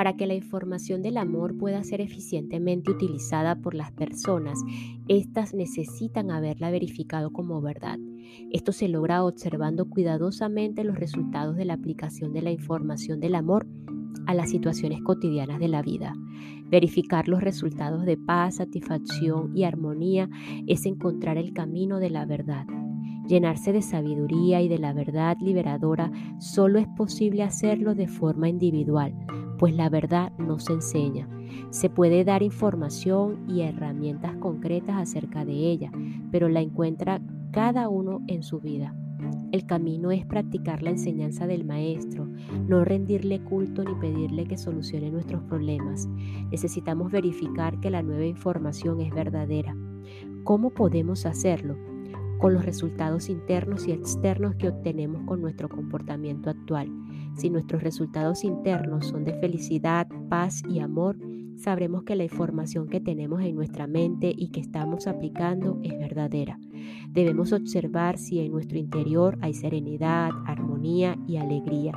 Para 0.00 0.16
que 0.16 0.26
la 0.26 0.32
información 0.32 1.02
del 1.02 1.18
amor 1.18 1.58
pueda 1.58 1.84
ser 1.84 2.00
eficientemente 2.00 2.90
utilizada 2.90 3.56
por 3.56 3.74
las 3.74 3.92
personas, 3.92 4.58
éstas 5.08 5.52
necesitan 5.52 6.30
haberla 6.30 6.70
verificado 6.70 7.30
como 7.34 7.60
verdad. 7.60 7.98
Esto 8.50 8.72
se 8.72 8.88
logra 8.88 9.22
observando 9.22 9.90
cuidadosamente 9.90 10.84
los 10.84 10.98
resultados 10.98 11.54
de 11.54 11.66
la 11.66 11.74
aplicación 11.74 12.32
de 12.32 12.40
la 12.40 12.50
información 12.50 13.20
del 13.20 13.34
amor 13.34 13.66
a 14.24 14.32
las 14.32 14.48
situaciones 14.48 15.02
cotidianas 15.02 15.60
de 15.60 15.68
la 15.68 15.82
vida. 15.82 16.14
Verificar 16.70 17.28
los 17.28 17.42
resultados 17.42 18.06
de 18.06 18.16
paz, 18.16 18.54
satisfacción 18.54 19.54
y 19.54 19.64
armonía 19.64 20.30
es 20.66 20.86
encontrar 20.86 21.36
el 21.36 21.52
camino 21.52 21.98
de 21.98 22.08
la 22.08 22.24
verdad. 22.24 22.64
Llenarse 23.30 23.72
de 23.72 23.80
sabiduría 23.80 24.60
y 24.60 24.66
de 24.66 24.80
la 24.80 24.92
verdad 24.92 25.36
liberadora 25.40 26.10
solo 26.40 26.80
es 26.80 26.88
posible 26.88 27.44
hacerlo 27.44 27.94
de 27.94 28.08
forma 28.08 28.48
individual, 28.48 29.14
pues 29.56 29.72
la 29.72 29.88
verdad 29.88 30.32
no 30.36 30.58
se 30.58 30.72
enseña. 30.72 31.28
Se 31.70 31.88
puede 31.88 32.24
dar 32.24 32.42
información 32.42 33.48
y 33.48 33.60
herramientas 33.60 34.34
concretas 34.38 34.96
acerca 34.96 35.44
de 35.44 35.52
ella, 35.52 35.92
pero 36.32 36.48
la 36.48 36.60
encuentra 36.60 37.20
cada 37.52 37.88
uno 37.88 38.20
en 38.26 38.42
su 38.42 38.58
vida. 38.58 38.96
El 39.52 39.64
camino 39.64 40.10
es 40.10 40.26
practicar 40.26 40.82
la 40.82 40.90
enseñanza 40.90 41.46
del 41.46 41.64
Maestro, 41.64 42.26
no 42.66 42.84
rendirle 42.84 43.44
culto 43.44 43.84
ni 43.84 43.94
pedirle 44.00 44.46
que 44.46 44.58
solucione 44.58 45.12
nuestros 45.12 45.44
problemas. 45.44 46.08
Necesitamos 46.50 47.12
verificar 47.12 47.78
que 47.78 47.90
la 47.90 48.02
nueva 48.02 48.26
información 48.26 49.00
es 49.00 49.14
verdadera. 49.14 49.76
¿Cómo 50.42 50.70
podemos 50.70 51.26
hacerlo? 51.26 51.89
Con 52.40 52.54
los 52.54 52.64
resultados 52.64 53.28
internos 53.28 53.86
y 53.86 53.92
externos 53.92 54.54
que 54.56 54.68
obtenemos 54.68 55.22
con 55.26 55.42
nuestro 55.42 55.68
comportamiento 55.68 56.48
actual. 56.48 56.90
Si 57.36 57.50
nuestros 57.50 57.82
resultados 57.82 58.44
internos 58.44 59.08
son 59.08 59.24
de 59.24 59.34
felicidad, 59.34 60.08
paz 60.30 60.62
y 60.68 60.80
amor, 60.80 61.18
sabremos 61.56 62.04
que 62.04 62.16
la 62.16 62.24
información 62.24 62.88
que 62.88 63.00
tenemos 63.00 63.42
en 63.42 63.54
nuestra 63.54 63.86
mente 63.86 64.32
y 64.34 64.48
que 64.48 64.60
estamos 64.60 65.06
aplicando 65.06 65.78
es 65.82 65.92
verdadera. 65.98 66.58
Debemos 67.12 67.52
observar 67.52 68.16
si 68.16 68.40
en 68.40 68.52
nuestro 68.52 68.78
interior 68.78 69.36
hay 69.42 69.52
serenidad, 69.52 70.30
armonía 70.46 71.18
y 71.26 71.36
alegría, 71.36 71.92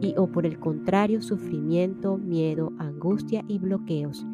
y 0.00 0.14
o 0.16 0.26
por 0.26 0.44
el 0.44 0.58
contrario 0.58 1.22
sufrimiento, 1.22 2.18
miedo, 2.18 2.72
angustia 2.78 3.44
y 3.46 3.60
bloqueos. 3.60 4.26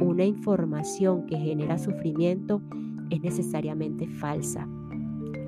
Una 0.00 0.24
información 0.24 1.26
que 1.26 1.36
genera 1.36 1.76
sufrimiento 1.76 2.62
es 3.10 3.20
necesariamente 3.20 4.06
falsa. 4.06 4.68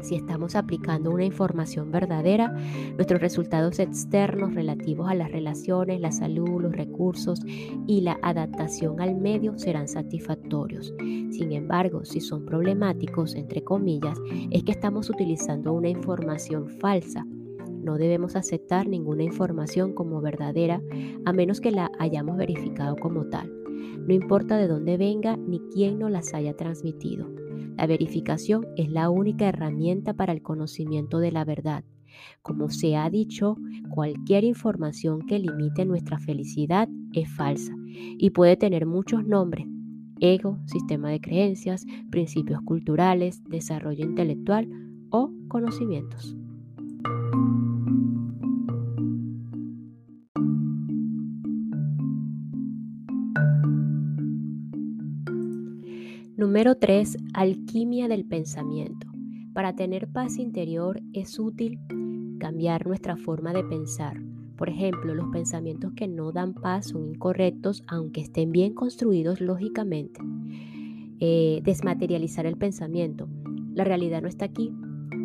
Si 0.00 0.14
estamos 0.14 0.56
aplicando 0.56 1.10
una 1.10 1.24
información 1.24 1.90
verdadera, 1.90 2.54
nuestros 2.94 3.20
resultados 3.20 3.78
externos 3.78 4.54
relativos 4.54 5.10
a 5.10 5.14
las 5.14 5.30
relaciones, 5.30 6.00
la 6.00 6.12
salud, 6.12 6.62
los 6.62 6.72
recursos 6.72 7.40
y 7.86 8.00
la 8.00 8.18
adaptación 8.22 9.00
al 9.00 9.14
medio 9.14 9.58
serán 9.58 9.88
satisfactorios. 9.88 10.94
Sin 10.98 11.52
embargo, 11.52 12.04
si 12.04 12.20
son 12.20 12.46
problemáticos, 12.46 13.34
entre 13.34 13.62
comillas, 13.62 14.18
es 14.50 14.64
que 14.64 14.72
estamos 14.72 15.10
utilizando 15.10 15.72
una 15.72 15.88
información 15.88 16.68
falsa. 16.68 17.26
No 17.82 17.96
debemos 17.96 18.36
aceptar 18.36 18.88
ninguna 18.88 19.22
información 19.22 19.94
como 19.94 20.20
verdadera 20.20 20.82
a 21.24 21.32
menos 21.32 21.60
que 21.60 21.70
la 21.70 21.90
hayamos 21.98 22.36
verificado 22.36 22.96
como 22.96 23.26
tal. 23.26 23.50
No 24.06 24.14
importa 24.14 24.56
de 24.56 24.68
dónde 24.68 24.96
venga 24.96 25.36
ni 25.36 25.60
quién 25.72 25.98
nos 25.98 26.10
las 26.10 26.34
haya 26.34 26.56
transmitido. 26.56 27.39
La 27.76 27.86
verificación 27.86 28.66
es 28.76 28.90
la 28.90 29.10
única 29.10 29.48
herramienta 29.48 30.14
para 30.14 30.32
el 30.32 30.42
conocimiento 30.42 31.18
de 31.18 31.32
la 31.32 31.44
verdad. 31.44 31.84
Como 32.42 32.68
se 32.70 32.96
ha 32.96 33.08
dicho, 33.08 33.56
cualquier 33.90 34.44
información 34.44 35.26
que 35.26 35.38
limite 35.38 35.84
nuestra 35.84 36.18
felicidad 36.18 36.88
es 37.12 37.30
falsa 37.30 37.72
y 37.86 38.30
puede 38.30 38.56
tener 38.56 38.86
muchos 38.86 39.24
nombres. 39.24 39.66
Ego, 40.20 40.58
sistema 40.66 41.10
de 41.10 41.20
creencias, 41.20 41.86
principios 42.10 42.60
culturales, 42.62 43.42
desarrollo 43.44 44.04
intelectual 44.04 44.68
o 45.10 45.30
conocimientos. 45.48 46.36
Número 56.50 56.74
3. 56.74 57.16
Alquimia 57.32 58.08
del 58.08 58.24
pensamiento. 58.24 59.06
Para 59.52 59.76
tener 59.76 60.08
paz 60.08 60.36
interior 60.36 61.00
es 61.12 61.38
útil 61.38 61.78
cambiar 62.40 62.88
nuestra 62.88 63.16
forma 63.16 63.52
de 63.52 63.62
pensar. 63.62 64.20
Por 64.56 64.68
ejemplo, 64.68 65.14
los 65.14 65.28
pensamientos 65.28 65.92
que 65.94 66.08
no 66.08 66.32
dan 66.32 66.54
paz 66.54 66.88
son 66.88 67.06
incorrectos 67.06 67.84
aunque 67.86 68.22
estén 68.22 68.50
bien 68.50 68.74
construidos 68.74 69.40
lógicamente. 69.40 70.20
Eh, 71.20 71.60
desmaterializar 71.62 72.46
el 72.46 72.56
pensamiento. 72.56 73.28
La 73.72 73.84
realidad 73.84 74.20
no 74.20 74.26
está 74.26 74.46
aquí. 74.46 74.74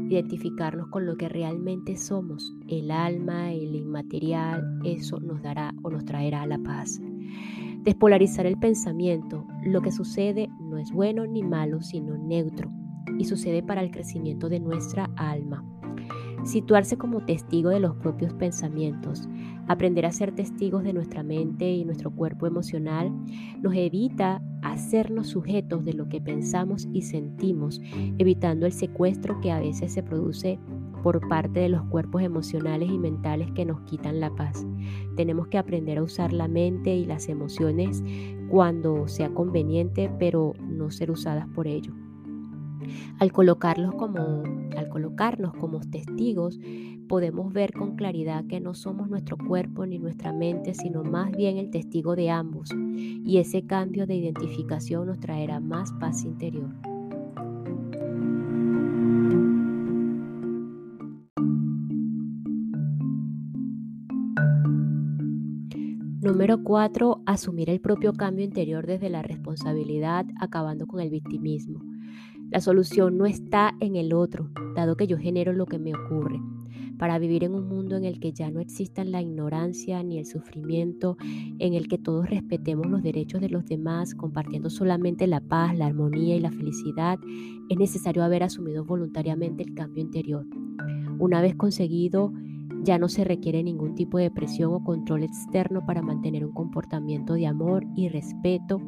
Identificarnos 0.07 0.89
con 0.89 1.07
lo 1.07 1.17
que 1.17 1.27
realmente 1.27 1.97
somos, 1.97 2.53
el 2.67 2.91
alma, 2.91 3.51
el 3.51 3.73
inmaterial, 3.73 4.79
eso 4.83 5.19
nos 5.19 5.41
dará 5.41 5.73
o 5.81 5.89
nos 5.89 6.05
traerá 6.05 6.45
la 6.45 6.59
paz. 6.59 7.01
Despolarizar 7.85 8.47
el 8.47 8.57
pensamiento. 8.57 9.45
Lo 9.61 9.81
que 9.83 9.91
sucede 9.91 10.49
no 10.59 10.79
es 10.79 10.91
bueno 10.91 11.27
ni 11.27 11.43
malo, 11.43 11.83
sino 11.83 12.17
neutro 12.17 12.71
y 13.19 13.25
sucede 13.25 13.61
para 13.61 13.83
el 13.83 13.91
crecimiento 13.91 14.49
de 14.49 14.59
nuestra 14.59 15.11
alma. 15.15 15.63
Situarse 16.45 16.97
como 16.97 17.23
testigo 17.25 17.69
de 17.69 17.79
los 17.79 17.95
propios 17.97 18.33
pensamientos, 18.33 19.29
aprender 19.67 20.07
a 20.07 20.11
ser 20.11 20.33
testigos 20.33 20.83
de 20.83 20.93
nuestra 20.93 21.21
mente 21.21 21.71
y 21.71 21.85
nuestro 21.85 22.09
cuerpo 22.09 22.47
emocional, 22.47 23.11
nos 23.61 23.75
evita 23.75 24.41
hacernos 24.63 25.27
sujetos 25.27 25.85
de 25.85 25.93
lo 25.93 26.09
que 26.09 26.19
pensamos 26.19 26.87
y 26.91 27.03
sentimos, 27.03 27.81
evitando 28.17 28.65
el 28.65 28.73
secuestro 28.73 29.39
que 29.41 29.51
a 29.51 29.59
veces 29.59 29.93
se 29.93 30.01
produce 30.01 30.57
por 31.05 31.27
parte 31.27 31.59
de 31.59 31.69
los 31.69 31.83
cuerpos 31.83 32.23
emocionales 32.23 32.89
y 32.89 32.97
mentales 32.97 33.51
que 33.51 33.63
nos 33.63 33.79
quitan 33.81 34.19
la 34.19 34.31
paz. 34.31 34.65
Tenemos 35.15 35.49
que 35.49 35.59
aprender 35.59 35.99
a 35.99 36.01
usar 36.01 36.33
la 36.33 36.47
mente 36.47 36.95
y 36.95 37.05
las 37.05 37.29
emociones 37.29 38.03
cuando 38.49 39.07
sea 39.07 39.29
conveniente, 39.29 40.11
pero 40.17 40.53
no 40.67 40.89
ser 40.89 41.11
usadas 41.11 41.47
por 41.53 41.67
ello. 41.67 41.93
Al, 43.19 43.31
colocarlos 43.31 43.93
como, 43.93 44.41
al 44.75 44.89
colocarnos 44.89 45.53
como 45.53 45.79
testigos, 45.81 46.59
podemos 47.07 47.53
ver 47.53 47.73
con 47.73 47.95
claridad 47.95 48.43
que 48.47 48.59
no 48.59 48.73
somos 48.73 49.07
nuestro 49.07 49.37
cuerpo 49.37 49.85
ni 49.85 49.99
nuestra 49.99 50.33
mente, 50.33 50.73
sino 50.73 51.03
más 51.03 51.29
bien 51.29 51.57
el 51.57 51.69
testigo 51.69 52.15
de 52.15 52.31
ambos. 52.31 52.71
Y 52.95 53.37
ese 53.37 53.63
cambio 53.67 54.07
de 54.07 54.15
identificación 54.15 55.05
nos 55.05 55.19
traerá 55.19 55.59
más 55.59 55.93
paz 55.99 56.23
interior. 56.25 56.94
Número 66.25 66.63
4. 66.63 67.21
Asumir 67.27 67.69
el 67.69 67.79
propio 67.79 68.11
cambio 68.11 68.43
interior 68.43 68.87
desde 68.87 69.11
la 69.11 69.21
responsabilidad, 69.21 70.25
acabando 70.39 70.87
con 70.87 70.99
el 70.99 71.11
victimismo. 71.11 71.83
La 72.49 72.61
solución 72.61 73.15
no 73.15 73.27
está 73.27 73.75
en 73.79 73.95
el 73.95 74.11
otro, 74.11 74.49
dado 74.75 74.97
que 74.97 75.05
yo 75.05 75.19
genero 75.19 75.53
lo 75.53 75.67
que 75.67 75.77
me 75.77 75.93
ocurre. 75.93 76.41
Para 76.97 77.19
vivir 77.19 77.43
en 77.43 77.53
un 77.53 77.67
mundo 77.67 77.95
en 77.95 78.05
el 78.05 78.19
que 78.19 78.33
ya 78.33 78.49
no 78.49 78.59
existan 78.59 79.11
la 79.11 79.21
ignorancia 79.21 80.01
ni 80.01 80.17
el 80.17 80.25
sufrimiento, 80.25 81.15
en 81.59 81.75
el 81.75 81.87
que 81.87 81.99
todos 81.99 82.27
respetemos 82.27 82.87
los 82.87 83.03
derechos 83.03 83.39
de 83.39 83.49
los 83.49 83.63
demás, 83.67 84.15
compartiendo 84.15 84.71
solamente 84.71 85.27
la 85.27 85.41
paz, 85.41 85.77
la 85.77 85.85
armonía 85.85 86.35
y 86.35 86.39
la 86.39 86.51
felicidad, 86.51 87.19
es 87.69 87.77
necesario 87.77 88.23
haber 88.23 88.41
asumido 88.41 88.83
voluntariamente 88.83 89.61
el 89.61 89.75
cambio 89.75 90.01
interior. 90.01 90.47
Una 91.19 91.39
vez 91.43 91.53
conseguido, 91.55 92.33
ya 92.85 92.99
no 92.99 93.09
se 93.09 93.23
requiere 93.23 93.63
ningún 93.63 93.95
tipo 93.95 94.19
de 94.19 94.29
presión 94.29 94.71
o 94.71 94.83
control 94.83 95.23
externo 95.23 95.83
para 95.85 96.03
mantener 96.03 96.45
un 96.45 96.53
comportamiento 96.53 97.33
de 97.33 97.47
amor 97.47 97.83
y 97.95 98.09
respeto 98.09 98.79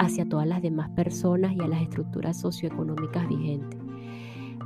hacia 0.00 0.28
todas 0.28 0.48
las 0.48 0.62
demás 0.62 0.90
personas 0.90 1.52
y 1.54 1.60
a 1.60 1.68
las 1.68 1.80
estructuras 1.80 2.40
socioeconómicas 2.40 3.28
vigentes. 3.28 3.80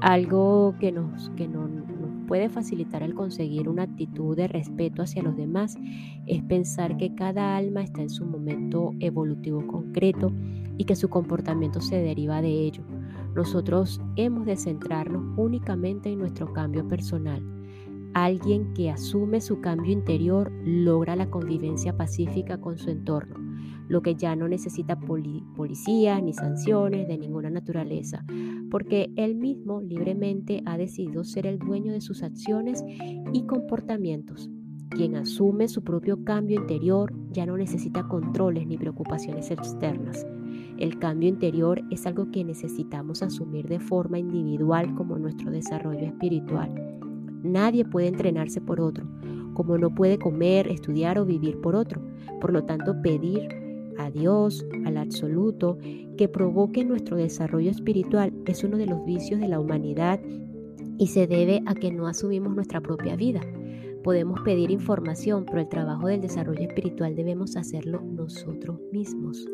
Algo 0.01 0.75
que 0.81 0.93
nos, 0.93 1.29
que 1.37 1.47
nos 1.47 1.71
puede 2.27 2.49
facilitar 2.49 3.03
el 3.03 3.15
conseguir 3.15 3.69
una 3.69 3.83
actitud 3.83 4.35
de 4.35 4.49
respeto 4.49 5.03
hacia 5.03 5.23
los 5.23 5.37
demás 5.37 5.77
es 6.27 6.43
pensar 6.45 6.97
que 6.97 7.15
cada 7.15 7.59
alma 7.59 7.83
está 7.83 8.01
en 8.01 8.09
su 8.09 8.25
momento 8.25 8.95
evolutivo 9.01 9.67
concreto 9.67 10.33
y 10.79 10.85
que 10.85 10.97
su 10.97 11.11
comportamiento 11.11 11.83
se 11.83 11.97
deriva 11.97 12.41
de 12.41 12.49
ello. 12.49 12.83
Nosotros 13.35 14.01
hemos 14.17 14.47
de 14.47 14.57
centrarnos 14.57 15.23
únicamente 15.37 16.11
en 16.11 16.19
nuestro 16.19 16.51
cambio 16.55 16.89
personal. 16.89 17.60
Alguien 18.15 18.73
que 18.75 18.91
asume 18.91 19.41
su 19.41 19.61
cambio 19.61 19.93
interior 19.93 20.53
logra 20.65 21.17
la 21.17 21.31
convivencia 21.31 21.97
pacífica 21.97 22.61
con 22.61 22.79
su 22.79 22.91
entorno 22.91 23.51
lo 23.91 24.03
que 24.03 24.15
ya 24.15 24.37
no 24.37 24.47
necesita 24.47 25.01
policías 25.01 26.23
ni 26.23 26.33
sanciones 26.33 27.09
de 27.09 27.19
ninguna 27.19 27.51
naturaleza, 27.51 28.25
porque 28.71 29.13
él 29.17 29.35
mismo 29.35 29.81
libremente 29.81 30.63
ha 30.65 30.79
decidido 30.79 31.25
ser 31.25 31.45
el 31.45 31.59
dueño 31.59 31.93
de 31.93 32.01
sus 32.01 32.23
acciones 32.23 32.85
y 33.33 33.43
comportamientos. 33.47 34.49
Quien 34.91 35.17
asume 35.17 35.67
su 35.67 35.83
propio 35.83 36.25
cambio 36.25 36.61
interior 36.61 37.13
ya 37.33 37.47
no 37.47 37.57
necesita 37.57 38.07
controles 38.07 38.65
ni 38.69 38.79
preocupaciones 38.79 39.51
externas. 39.51 40.25
El 40.79 41.01
cambio 41.01 41.29
interior 41.29 41.83
es 41.91 42.07
algo 42.07 42.31
que 42.31 42.45
necesitamos 42.45 43.25
asumir 43.25 43.67
de 43.67 43.81
forma 43.81 44.21
individual 44.21 44.95
como 44.95 45.19
nuestro 45.19 45.51
desarrollo 45.51 46.07
espiritual. 46.07 46.90
Nadie 47.43 47.85
puede 47.85 48.09
entrenarse 48.09 48.61
por 48.61 48.81
otro, 48.81 49.05
como 49.55 49.79
no 49.79 49.95
puede 49.95 50.19
comer, 50.19 50.69
estudiar 50.69 51.19
o 51.19 51.25
vivir 51.25 51.61
por 51.61 51.75
otro. 51.75 52.01
Por 52.41 52.53
lo 52.53 52.65
tanto, 52.65 53.01
pedir 53.03 53.49
a 53.99 54.11
Dios, 54.11 54.65
al 54.85 54.97
absoluto, 54.97 55.79
que 56.17 56.29
provoque 56.29 56.85
nuestro 56.85 57.17
desarrollo 57.17 57.71
espiritual 57.71 58.33
es 58.47 58.65
uno 58.65 58.77
de 58.77 58.87
los 58.87 59.05
vicios 59.05 59.41
de 59.41 59.49
la 59.49 59.61
humanidad 59.61 60.21
y 60.99 61.07
se 61.09 61.27
debe 61.27 61.63
a 61.67 61.75
que 61.75 61.93
no 61.93 62.07
asumimos 62.07 62.55
nuestra 62.55 62.81
propia 62.81 63.17
vida. 63.17 63.41
Podemos 64.03 64.41
pedir 64.41 64.71
información, 64.71 65.45
pero 65.45 65.61
el 65.61 65.69
trabajo 65.69 66.09
del 66.09 66.21
desarrollo 66.21 66.63
espiritual 66.63 67.15
debemos 67.15 67.57
hacerlo 67.57 68.01
nosotros 68.03 68.79
mismos. 68.93 69.47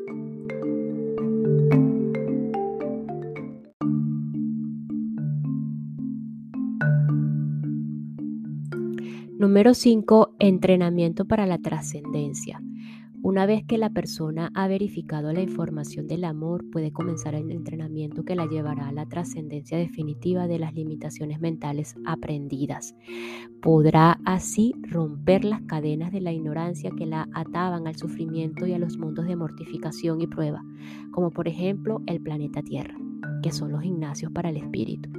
Número 9.39 9.75
5. 9.75 10.37
Entrenamiento 10.39 11.27
para 11.27 11.45
la 11.45 11.59
trascendencia. 11.59 12.63
Una 13.23 13.45
vez 13.45 13.65
que 13.67 13.77
la 13.77 13.91
persona 13.91 14.51
ha 14.55 14.67
verificado 14.67 15.31
la 15.31 15.43
información 15.43 16.07
del 16.07 16.25
amor, 16.25 16.65
puede 16.71 16.91
comenzar 16.91 17.35
el 17.35 17.51
entrenamiento 17.51 18.25
que 18.25 18.35
la 18.35 18.47
llevará 18.47 18.89
a 18.89 18.93
la 18.93 19.05
trascendencia 19.05 19.77
definitiva 19.77 20.47
de 20.47 20.59
las 20.59 20.73
limitaciones 20.73 21.39
mentales 21.39 21.97
aprendidas. 22.07 22.95
Podrá 23.61 24.21
así 24.25 24.75
romper 24.81 25.45
las 25.45 25.61
cadenas 25.63 26.13
de 26.13 26.23
la 26.23 26.33
ignorancia 26.33 26.91
que 26.97 27.05
la 27.05 27.29
ataban 27.35 27.87
al 27.87 27.97
sufrimiento 27.97 28.67
y 28.67 28.73
a 28.73 28.79
los 28.79 28.97
mundos 28.97 29.27
de 29.27 29.37
mortificación 29.37 30.23
y 30.23 30.29
prueba, 30.29 30.65
como 31.11 31.31
por 31.31 31.47
ejemplo 31.47 32.01
el 32.07 32.23
planeta 32.23 32.63
Tierra 32.63 32.97
que 33.43 33.53
son 33.53 33.73
los 33.73 33.83
gimnasios 33.83 34.33
para 34.33 34.51
el 34.51 34.57
espíritu. 34.57 35.11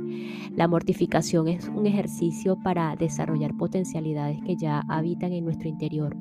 La 0.55 0.67
mortificación 0.67 1.47
es 1.47 1.67
un 1.67 1.85
ejercicio 1.85 2.57
para 2.63 2.95
desarrollar 2.95 3.55
potencialidades 3.57 4.39
que 4.45 4.55
ya 4.55 4.83
habitan 4.87 5.33
en 5.33 5.45
nuestro 5.45 5.69
interior 5.69 6.15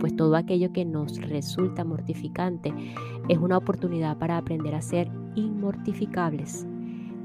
pues 0.00 0.16
todo 0.16 0.36
aquello 0.36 0.72
que 0.72 0.84
nos 0.84 1.20
resulta 1.20 1.84
mortificante 1.84 2.72
es 3.28 3.38
una 3.38 3.58
oportunidad 3.58 4.18
para 4.18 4.36
aprender 4.36 4.74
a 4.74 4.82
ser 4.82 5.10
inmortificables. 5.34 6.66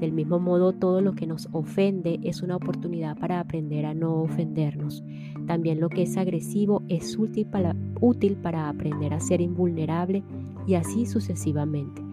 Del 0.00 0.12
mismo 0.12 0.38
modo, 0.38 0.72
todo 0.72 1.00
lo 1.00 1.12
que 1.14 1.26
nos 1.26 1.48
ofende 1.50 2.20
es 2.22 2.40
una 2.40 2.54
oportunidad 2.54 3.18
para 3.18 3.40
aprender 3.40 3.84
a 3.84 3.94
no 3.94 4.22
ofendernos. 4.22 5.02
También 5.48 5.80
lo 5.80 5.88
que 5.88 6.02
es 6.02 6.16
agresivo 6.16 6.84
es 6.88 7.18
útil 7.18 7.46
para, 7.46 8.68
aprender 8.68 9.12
a 9.12 9.18
ser 9.18 9.40
invulnerable 9.40 10.22
y 10.68 10.74
así 10.74 11.04
sucesivamente. 11.04 12.07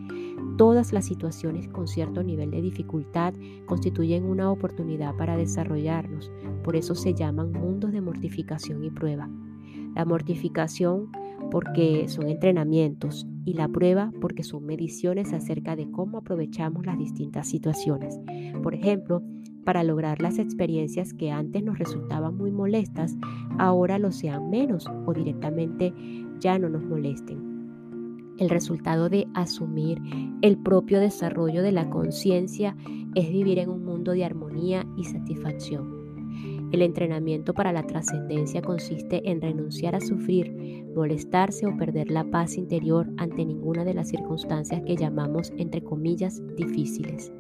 Todas 0.58 0.94
las 0.94 1.06
situaciones 1.06 1.68
con 1.68 1.88
cierto 1.88 2.24
nivel 2.24 2.52
de 2.52 2.62
dificultad 2.62 3.34
constituyen 3.65 4.24
una 4.24 4.52
oportunidad 4.52 5.15
para 5.15 5.36
desarrollarnos. 5.36 6.32
Por 6.63 6.76
eso 6.76 6.96
se 6.96 7.13
llaman 7.13 7.52
mundos 7.52 7.91
de 7.91 8.02
mortificación 8.02 8.84
y 8.84 8.89
prueba 8.89 9.30
la 9.96 10.06
mortificación 10.06 11.10
porque 11.50 12.08
son 12.08 12.28
entrenamientos 12.28 13.26
y 13.46 13.54
la 13.54 13.68
prueba 13.68 14.12
porque 14.20 14.44
son 14.44 14.65
mediciones 14.65 15.34
acerca 15.34 15.76
de 15.76 15.89
cómo 15.89 16.20
aprovechamos 16.20 16.86
las 16.86 16.98
distintas 16.98 17.48
situaciones. 17.48 18.20
Por 18.62 18.76
ejemplo, 18.76 19.24
para 19.63 19.84
lograr 19.84 20.22
las 20.22 20.38
experiencias 20.38 21.13
que 21.13 21.32
antes 21.32 21.63
nos 21.63 21.80
resultaban 21.80 22.36
muy 22.38 22.52
molestas, 22.52 23.15
ahora 23.58 23.98
lo 23.98 24.12
sean 24.12 24.50
menos 24.50 24.88
o 25.06 25.13
directamente 25.13 25.94
ya 26.39 26.60
no 26.60 26.70
nos 26.70 26.84
molesten. 26.84 27.44
El 28.38 28.50
resultado 28.50 29.10
de 29.10 29.28
asumir 29.34 30.02
el 30.41 30.58
propio 30.58 31.00
desarrollo 31.00 31.63
de 31.63 31.71
la 31.71 31.89
conciencia 31.89 32.76
es 33.15 33.30
vivir 33.30 33.60
en 33.60 33.69
un 33.69 33.86
mundo 33.86 34.12
de 34.12 34.26
armonía 34.26 34.86
y 34.98 35.06
satisfacción. 35.06 36.06
El 36.71 36.82
entrenamiento 36.82 37.54
para 37.54 37.71
la 37.71 37.88
trascendencia 37.88 38.62
consiste 38.62 39.30
en 39.30 39.39
renunciar 39.39 39.95
a 39.95 40.02
sufrir, 40.02 40.86
molestarse 40.93 41.65
o 41.65 41.78
perder 41.78 42.12
la 42.12 42.26
paz 42.26 42.58
interior 42.58 43.08
ante 43.17 43.45
ninguna 43.45 43.86
de 43.86 43.93
las 43.93 44.10
circunstancias 44.10 44.82
que 44.86 44.98
llamamos, 44.98 45.54
entre 45.58 45.82
comillas, 45.82 46.41
difíciles. 46.58 47.32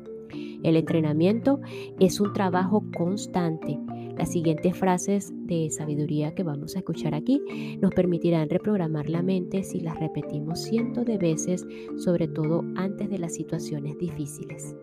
El 0.65 0.77
entrenamiento 0.77 1.59
es 1.99 2.19
un 2.19 2.33
trabajo 2.33 2.83
constante. 2.97 3.77
Las 4.17 4.31
siguientes 4.31 4.75
frases 4.75 5.31
de 5.45 5.69
sabiduría 5.69 6.33
que 6.33 6.41
vamos 6.41 6.75
a 6.75 6.79
escuchar 6.79 7.13
aquí 7.13 7.39
nos 7.79 7.93
permitirán 7.93 8.49
reprogramar 8.49 9.07
la 9.07 9.21
mente 9.21 9.61
si 9.61 9.79
las 9.79 9.99
repetimos 9.99 10.63
cientos 10.63 11.05
de 11.05 11.19
veces, 11.19 11.67
sobre 11.97 12.27
todo 12.27 12.63
antes 12.77 13.11
de 13.11 13.19
las 13.19 13.35
situaciones 13.35 13.95
difíciles. 13.99 14.75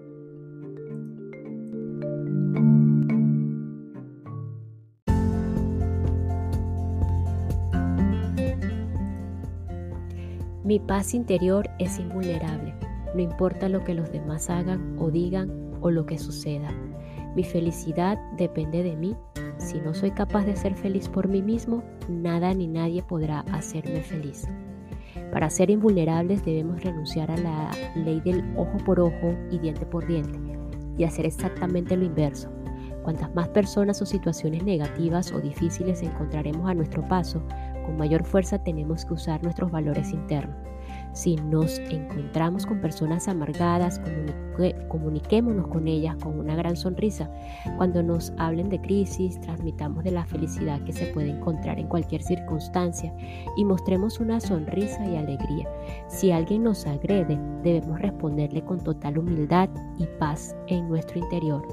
Mi 10.62 10.78
paz 10.78 11.12
interior 11.12 11.68
es 11.80 11.98
invulnerable, 11.98 12.72
no 13.16 13.20
importa 13.20 13.68
lo 13.68 13.82
que 13.82 13.94
los 13.94 14.12
demás 14.12 14.48
hagan 14.48 14.96
o 15.00 15.10
digan 15.10 15.61
o 15.82 15.90
lo 15.90 16.06
que 16.06 16.18
suceda. 16.18 16.70
Mi 17.36 17.44
felicidad 17.44 18.18
depende 18.36 18.82
de 18.82 18.96
mí. 18.96 19.16
Si 19.58 19.78
no 19.80 19.94
soy 19.94 20.10
capaz 20.10 20.44
de 20.44 20.56
ser 20.56 20.74
feliz 20.74 21.08
por 21.08 21.28
mí 21.28 21.42
mismo, 21.42 21.82
nada 22.08 22.52
ni 22.54 22.66
nadie 22.66 23.02
podrá 23.02 23.40
hacerme 23.52 24.00
feliz. 24.00 24.48
Para 25.30 25.50
ser 25.50 25.70
invulnerables 25.70 26.44
debemos 26.44 26.82
renunciar 26.82 27.30
a 27.30 27.36
la 27.36 27.70
ley 27.94 28.20
del 28.20 28.42
ojo 28.56 28.76
por 28.84 29.00
ojo 29.00 29.34
y 29.50 29.58
diente 29.58 29.86
por 29.86 30.06
diente 30.06 30.38
y 30.98 31.04
hacer 31.04 31.26
exactamente 31.26 31.96
lo 31.96 32.04
inverso. 32.04 32.50
Cuantas 33.02 33.34
más 33.34 33.48
personas 33.48 34.00
o 34.00 34.06
situaciones 34.06 34.62
negativas 34.62 35.32
o 35.32 35.40
difíciles 35.40 36.02
encontraremos 36.02 36.70
a 36.70 36.74
nuestro 36.74 37.06
paso, 37.08 37.42
con 37.84 37.96
mayor 37.96 38.24
fuerza 38.24 38.62
tenemos 38.62 39.04
que 39.04 39.14
usar 39.14 39.42
nuestros 39.42 39.70
valores 39.70 40.12
internos. 40.12 40.56
Si 41.12 41.36
nos 41.36 41.78
encontramos 41.78 42.64
con 42.64 42.80
personas 42.80 43.28
amargadas, 43.28 44.00
comuniquémonos 44.88 45.68
con 45.68 45.86
ellas 45.86 46.16
con 46.16 46.38
una 46.38 46.56
gran 46.56 46.74
sonrisa. 46.74 47.30
Cuando 47.76 48.02
nos 48.02 48.32
hablen 48.38 48.70
de 48.70 48.80
crisis, 48.80 49.38
transmitamos 49.40 50.04
de 50.04 50.12
la 50.12 50.24
felicidad 50.24 50.82
que 50.84 50.92
se 50.92 51.06
puede 51.08 51.30
encontrar 51.30 51.78
en 51.78 51.88
cualquier 51.88 52.22
circunstancia 52.22 53.14
y 53.56 53.64
mostremos 53.64 54.20
una 54.20 54.40
sonrisa 54.40 55.06
y 55.06 55.16
alegría. 55.16 55.68
Si 56.08 56.32
alguien 56.32 56.62
nos 56.62 56.86
agrede, 56.86 57.38
debemos 57.62 58.00
responderle 58.00 58.64
con 58.64 58.80
total 58.80 59.18
humildad 59.18 59.68
y 59.98 60.06
paz 60.18 60.56
en 60.68 60.88
nuestro 60.88 61.18
interior. 61.18 61.66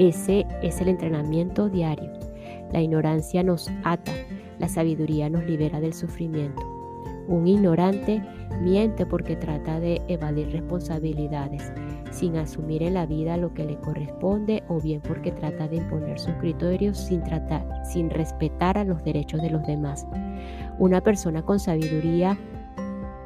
Ese 0.00 0.44
es 0.62 0.80
el 0.80 0.88
entrenamiento 0.88 1.68
diario. 1.68 2.12
La 2.72 2.82
ignorancia 2.82 3.44
nos 3.44 3.70
ata, 3.84 4.12
la 4.58 4.68
sabiduría 4.68 5.30
nos 5.30 5.44
libera 5.44 5.80
del 5.80 5.94
sufrimiento. 5.94 6.73
Un 7.26 7.46
ignorante 7.46 8.22
miente 8.60 9.06
porque 9.06 9.36
trata 9.36 9.80
de 9.80 10.00
evadir 10.08 10.50
responsabilidades, 10.50 11.72
sin 12.10 12.36
asumir 12.36 12.82
en 12.82 12.94
la 12.94 13.06
vida 13.06 13.36
lo 13.36 13.52
que 13.54 13.64
le 13.64 13.78
corresponde 13.78 14.62
o 14.68 14.80
bien 14.80 15.00
porque 15.00 15.32
trata 15.32 15.68
de 15.68 15.76
imponer 15.76 16.18
sus 16.18 16.34
criterios 16.34 16.98
sin, 16.98 18.10
respetar 18.10 18.78
a 18.78 18.84
los 18.84 19.02
derechos 19.04 19.40
de 19.42 19.50
los 19.50 19.66
demás. 19.66 20.06
Una 20.78 21.00
persona 21.00 21.42
con 21.42 21.58
sabiduría 21.58 22.38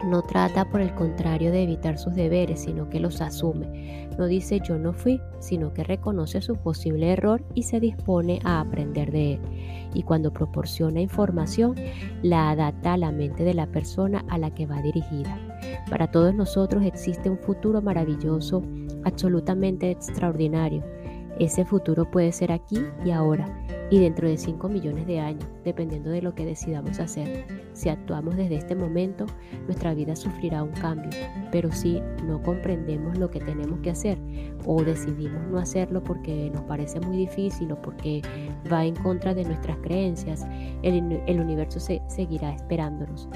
no 0.05 0.23
trata 0.23 0.65
por 0.65 0.81
el 0.81 0.95
contrario 0.95 1.51
de 1.51 1.65
evitar 1.65 1.99
sus 1.99 2.15
deberes, 2.15 2.61
sino 2.61 2.89
que 2.89 3.01
los 3.01 3.21
asume. 3.21 4.08
No 4.19 4.27
dice 4.27 4.61
yo 4.61 4.79
no 4.79 4.93
fui, 4.93 5.21
sino 5.39 5.73
que 5.73 5.85
reconoce 5.85 6.41
su 6.41 6.57
posible 6.57 7.13
error 7.13 7.45
y 7.55 7.63
se 7.63 7.79
dispone 7.79 8.41
a 8.45 8.61
aprender 8.61 9.13
de 9.13 9.35
él. 9.35 9.41
Y 9.95 10.03
cuando 10.03 10.33
proporciona 10.33 11.01
información, 11.01 11.77
la 12.23 12.51
adapta 12.51 12.95
a 12.95 12.99
la 12.99 13.13
mente 13.13 13.45
de 13.45 13.55
la 13.55 13.69
persona 13.69 14.25
a 14.29 14.37
la 14.37 14.53
que 14.53 14.67
va 14.67 14.83
dirigida. 14.83 15.39
Para 15.89 16.11
todos 16.11 16.35
nosotros 16.35 16.85
existe 16.85 17.31
un 17.31 17.39
futuro 17.39 17.81
maravilloso, 17.81 18.63
absolutamente 19.05 19.91
extraordinario. 19.91 20.85
Ese 21.38 21.64
futuro 21.64 22.11
puede 22.11 22.33
ser 22.33 22.51
aquí 22.53 22.79
y 23.05 23.11
ahora 23.11 23.46
y 23.90 23.98
dentro 24.01 24.29
de 24.29 24.37
5 24.37 24.68
millones 24.68 25.07
de 25.07 25.20
años, 25.20 25.46
dependiendo 25.64 26.11
de 26.11 26.20
lo 26.20 26.35
que 26.35 26.44
decidamos 26.44 27.01
hacer. 27.01 27.46
Si 27.72 27.88
actuamos 27.88 28.37
desde 28.37 28.57
este 28.57 28.74
momento, 28.74 29.24
nuestra 29.66 29.94
vida 29.94 30.14
sufrirá 30.14 30.62
un 30.62 30.72
cambio, 30.72 31.11
pero 31.51 31.72
si 31.72 32.03
no 32.27 32.42
comprendemos 32.42 33.18
lo 33.18 33.31
que 33.31 33.40
tenemos 33.40 33.81
que 33.81 33.90
hacer 33.90 34.18
o 34.66 34.83
decidimos 34.83 35.46
no 35.48 35.59
hacerlo 35.59 36.03
porque 36.03 36.51
nos 36.53 36.62
parece 36.62 37.01
muy 37.01 37.16
difícil 37.16 37.72
o 37.72 37.81
porque 37.81 38.20
va 38.70 38.85
en 38.85 38.96
contra 38.96 39.33
de 39.33 39.44
nuestras 39.44 39.79
creencias, 39.79 40.46
el, 40.83 41.40
universo 41.40 41.81
se, 41.81 42.03
seguirá 42.09 42.53
esperándonos. 42.53 43.29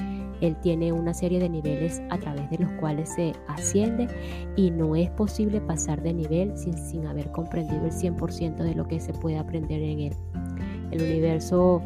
Él 0.42 0.56
tiene 0.56 0.92
una 0.92 1.14
serie 1.14 1.38
de 1.38 1.48
niveles 1.48 2.02
a 2.10 2.18
través 2.18 2.50
de 2.50 2.58
los 2.58 2.72
cuales 2.72 3.08
se 3.08 3.32
asciende 3.46 4.08
y 4.56 4.72
no 4.72 4.96
es 4.96 5.08
posible 5.10 5.60
pasar 5.60 6.02
de 6.02 6.12
nivel 6.12 6.58
sin, 6.58 6.76
sin 6.76 7.06
haber 7.06 7.30
comprendido 7.30 7.86
el 7.86 7.92
100% 7.92 8.56
de 8.56 8.74
lo 8.74 8.86
que 8.86 8.98
se 8.98 9.12
puede 9.12 9.38
aprender 9.38 9.80
en 9.80 10.00
él. 10.00 10.12
El 10.90 11.00
universo 11.00 11.80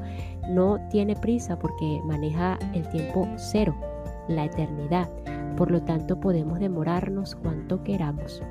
no 0.49 0.81
tiene 0.91 1.15
prisa 1.15 1.59
porque 1.59 2.01
maneja 2.07 2.59
el 2.73 2.89
tiempo 2.89 3.29
cero, 3.37 3.77
la 4.27 4.47
eternidad. 4.47 5.09
Por 5.57 5.71
lo 5.71 5.83
tanto, 5.83 6.19
podemos 6.19 6.59
demorarnos 6.59 7.35
cuanto 7.35 7.85
queramos. 7.85 8.43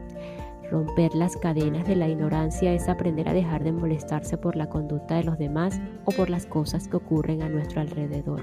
Romper 0.69 1.15
las 1.15 1.35
cadenas 1.37 1.87
de 1.87 1.95
la 1.95 2.07
ignorancia 2.07 2.73
es 2.73 2.89
aprender 2.89 3.27
a 3.27 3.33
dejar 3.33 3.63
de 3.63 3.71
molestarse 3.71 4.37
por 4.37 4.55
la 4.55 4.69
conducta 4.69 5.15
de 5.15 5.23
los 5.23 5.37
demás 5.37 5.79
o 6.05 6.11
por 6.11 6.29
las 6.29 6.45
cosas 6.45 6.87
que 6.87 6.97
ocurren 6.97 7.41
a 7.41 7.49
nuestro 7.49 7.81
alrededor. 7.81 8.41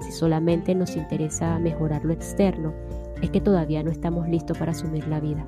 Si 0.00 0.12
solamente 0.12 0.74
nos 0.74 0.96
interesa 0.96 1.58
mejorar 1.58 2.04
lo 2.04 2.12
externo, 2.12 2.72
es 3.22 3.30
que 3.30 3.40
todavía 3.40 3.82
no 3.82 3.90
estamos 3.90 4.28
listos 4.28 4.58
para 4.58 4.72
asumir 4.72 5.06
la 5.08 5.20
vida 5.20 5.46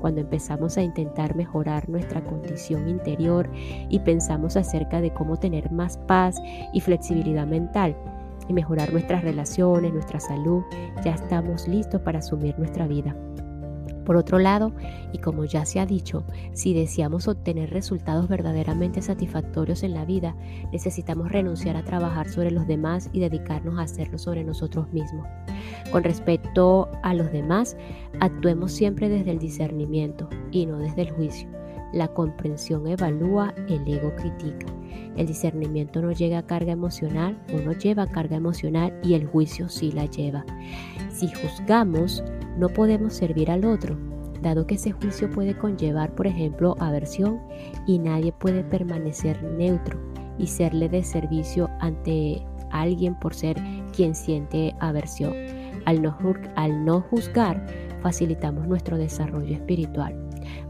cuando 0.00 0.20
empezamos 0.20 0.76
a 0.78 0.82
intentar 0.82 1.34
mejorar 1.34 1.88
nuestra 1.88 2.22
condición 2.22 2.88
interior 2.88 3.50
y 3.88 3.98
pensamos 4.00 4.56
acerca 4.56 5.00
de 5.00 5.12
cómo 5.12 5.36
tener 5.36 5.70
más 5.70 5.98
paz 5.98 6.36
y 6.72 6.80
flexibilidad 6.80 7.46
mental 7.46 7.96
y 8.48 8.52
mejorar 8.52 8.92
nuestras 8.92 9.22
relaciones, 9.22 9.92
nuestra 9.92 10.20
salud, 10.20 10.62
ya 11.04 11.12
estamos 11.12 11.68
listos 11.68 12.00
para 12.00 12.20
asumir 12.20 12.58
nuestra 12.58 12.86
vida. 12.86 13.14
Por 14.08 14.16
otro 14.16 14.38
lado, 14.38 14.72
y 15.12 15.18
como 15.18 15.44
ya 15.44 15.66
se 15.66 15.80
ha 15.80 15.84
dicho, 15.84 16.24
si 16.54 16.72
deseamos 16.72 17.28
obtener 17.28 17.68
resultados 17.68 18.26
verdaderamente 18.26 19.02
satisfactorios 19.02 19.82
en 19.82 19.92
la 19.92 20.06
vida, 20.06 20.34
necesitamos 20.72 21.30
renunciar 21.30 21.76
a 21.76 21.84
trabajar 21.84 22.30
sobre 22.30 22.50
los 22.50 22.66
demás 22.66 23.10
y 23.12 23.20
dedicarnos 23.20 23.78
a 23.78 23.82
hacerlo 23.82 24.16
sobre 24.16 24.44
nosotros 24.44 24.90
mismos. 24.94 25.26
Con 25.92 26.04
respecto 26.04 26.88
a 27.02 27.12
los 27.12 27.30
demás, 27.32 27.76
actuemos 28.18 28.72
siempre 28.72 29.10
desde 29.10 29.32
el 29.32 29.38
discernimiento 29.38 30.30
y 30.52 30.64
no 30.64 30.78
desde 30.78 31.02
el 31.02 31.10
juicio. 31.10 31.46
La 31.92 32.08
comprensión 32.08 32.86
evalúa, 32.86 33.54
el 33.68 33.86
ego 33.88 34.14
critica. 34.16 34.66
El 35.16 35.26
discernimiento 35.26 36.00
no 36.02 36.12
llega 36.12 36.38
a 36.38 36.46
carga 36.46 36.72
emocional 36.72 37.38
o 37.52 37.58
no 37.58 37.72
lleva 37.72 38.06
carga 38.06 38.36
emocional 38.36 38.98
y 39.02 39.14
el 39.14 39.26
juicio 39.26 39.68
sí 39.68 39.90
la 39.92 40.06
lleva. 40.06 40.44
Si 41.10 41.28
juzgamos, 41.28 42.22
no 42.56 42.68
podemos 42.68 43.14
servir 43.14 43.50
al 43.50 43.64
otro, 43.64 43.96
dado 44.42 44.66
que 44.66 44.74
ese 44.74 44.92
juicio 44.92 45.30
puede 45.30 45.56
conllevar, 45.56 46.14
por 46.14 46.26
ejemplo, 46.26 46.76
aversión 46.78 47.40
y 47.86 47.98
nadie 47.98 48.32
puede 48.32 48.62
permanecer 48.64 49.42
neutro 49.42 49.98
y 50.38 50.46
serle 50.46 50.88
de 50.88 51.02
servicio 51.02 51.68
ante 51.80 52.44
alguien 52.70 53.18
por 53.18 53.34
ser 53.34 53.56
quien 53.94 54.14
siente 54.14 54.74
aversión. 54.80 55.34
Al 55.84 56.02
no, 56.02 56.16
al 56.54 56.84
no 56.84 57.00
juzgar, 57.00 57.66
facilitamos 58.02 58.66
nuestro 58.68 58.98
desarrollo 58.98 59.54
espiritual. 59.54 60.27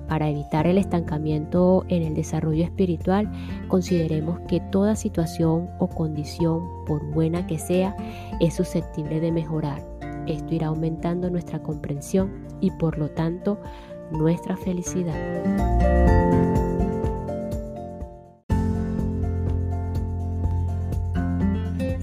Para 0.08 0.28
evitar 0.28 0.66
el 0.66 0.78
estancamiento 0.78 1.84
en 1.88 2.02
el 2.02 2.14
desarrollo 2.14 2.64
espiritual, 2.64 3.30
consideremos 3.68 4.40
que 4.48 4.60
toda 4.60 4.96
situación 4.96 5.68
o 5.78 5.88
condición, 5.88 6.62
por 6.86 7.04
buena 7.12 7.46
que 7.46 7.58
sea, 7.58 7.94
es 8.40 8.54
susceptible 8.54 9.20
de 9.20 9.30
mejorar 9.32 9.98
esto 10.28 10.54
irá 10.54 10.66
aumentando 10.66 11.30
nuestra 11.30 11.62
comprensión 11.62 12.46
y 12.60 12.70
por 12.70 12.98
lo 12.98 13.10
tanto 13.10 13.58
nuestra 14.10 14.56
felicidad. 14.56 15.14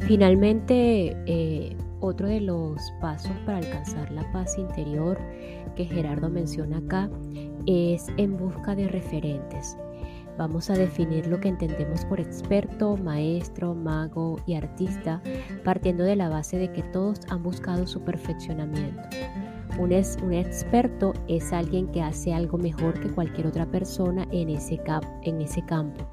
Finalmente, 0.08 1.16
eh, 1.26 1.76
otro 2.00 2.28
de 2.28 2.42
los 2.42 2.80
pasos 3.02 3.32
para 3.46 3.58
alcanzar 3.58 4.12
la 4.12 4.32
paz 4.32 4.58
interior 4.58 5.20
que 5.76 5.86
Gerardo 5.86 6.30
menciona 6.30 6.78
acá 6.78 7.10
es 7.66 8.08
en 8.18 8.38
busca 8.38 8.76
de 8.76 8.88
referentes. 8.88 9.78
Vamos 10.38 10.70
a 10.70 10.74
definir 10.74 11.28
lo 11.28 11.40
que 11.40 11.48
entendemos 11.48 12.04
por 12.06 12.20
experto, 12.20 12.98
maestro, 12.98 13.74
mago 13.74 14.38
y 14.46 14.56
artista, 14.56 15.22
partiendo 15.64 16.04
de 16.04 16.18
la 16.18 16.28
base 16.28 16.58
de 16.58 16.72
que 16.74 16.84
todos 16.84 17.22
han 17.30 17.42
buscado 17.42 17.88
su 17.88 18.02
perfeccionamiento. 18.02 19.02
Un, 19.80 19.92
experto 19.92 21.14
es 21.28 21.52
alguien 21.52 21.88
que 21.88 22.02
hace 22.02 22.34
algo 22.34 22.58
mejor 22.58 23.00
que 23.00 23.10
cualquier 23.10 23.48
otra 23.48 23.66
persona 23.66 24.26
en 24.32 24.50
ese, 24.50 24.82
en 25.24 25.42
ese 25.42 25.62
campo. 25.66 26.06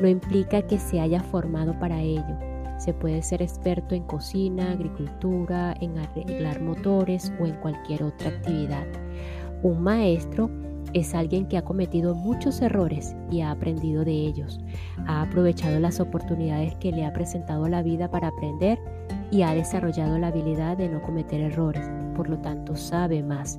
No 0.00 0.08
implica 0.08 0.62
que 0.62 0.78
se 0.78 1.00
haya 1.00 1.20
formado 1.20 1.78
para 1.78 2.00
ello. 2.00 2.38
Se 2.78 2.94
puede 2.94 3.22
ser 3.22 3.42
experto 3.42 3.94
en 3.94 4.04
cocina, 4.04 4.72
agricultura, 4.72 5.74
en 5.80 5.98
arreglar 5.98 6.60
motores 6.60 7.32
o 7.40 7.46
en 7.46 7.54
cualquier 7.56 8.02
otra 8.02 8.30
actividad. 8.30 8.86
Un 9.62 9.82
maestro 9.82 10.50
es 10.94 11.14
alguien 11.14 11.46
que 11.46 11.56
ha 11.56 11.62
cometido 11.62 12.14
muchos 12.14 12.60
errores 12.60 13.16
y 13.30 13.40
ha 13.40 13.50
aprendido 13.50 14.04
de 14.04 14.12
ellos. 14.12 14.60
Ha 15.06 15.22
aprovechado 15.22 15.80
las 15.80 16.00
oportunidades 16.00 16.74
que 16.76 16.92
le 16.92 17.04
ha 17.04 17.12
presentado 17.12 17.68
la 17.68 17.82
vida 17.82 18.10
para 18.10 18.28
aprender 18.28 18.78
y 19.30 19.42
ha 19.42 19.54
desarrollado 19.54 20.18
la 20.18 20.28
habilidad 20.28 20.76
de 20.76 20.88
no 20.88 21.02
cometer 21.02 21.40
errores. 21.40 21.90
Por 22.14 22.28
lo 22.28 22.38
tanto, 22.38 22.76
sabe 22.76 23.22
más. 23.22 23.58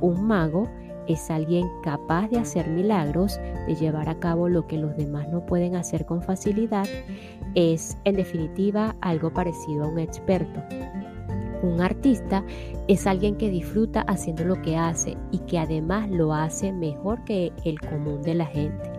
Un 0.00 0.26
mago 0.26 0.68
es 1.06 1.30
alguien 1.30 1.68
capaz 1.84 2.28
de 2.28 2.38
hacer 2.38 2.68
milagros, 2.68 3.38
de 3.66 3.74
llevar 3.76 4.08
a 4.08 4.18
cabo 4.18 4.48
lo 4.48 4.66
que 4.66 4.78
los 4.78 4.96
demás 4.96 5.28
no 5.28 5.46
pueden 5.46 5.76
hacer 5.76 6.04
con 6.04 6.22
facilidad. 6.22 6.86
Es, 7.54 7.96
en 8.04 8.16
definitiva, 8.16 8.96
algo 9.00 9.32
parecido 9.32 9.84
a 9.84 9.88
un 9.88 9.98
experto. 10.00 10.60
Un 11.66 11.80
artista 11.80 12.44
es 12.86 13.06
alguien 13.06 13.36
que 13.36 13.50
disfruta 13.50 14.02
haciendo 14.02 14.44
lo 14.44 14.62
que 14.62 14.76
hace 14.76 15.16
y 15.32 15.38
que 15.40 15.58
además 15.58 16.08
lo 16.08 16.32
hace 16.32 16.72
mejor 16.72 17.24
que 17.24 17.52
el 17.64 17.80
común 17.80 18.22
de 18.22 18.34
la 18.34 18.46
gente. 18.46 18.90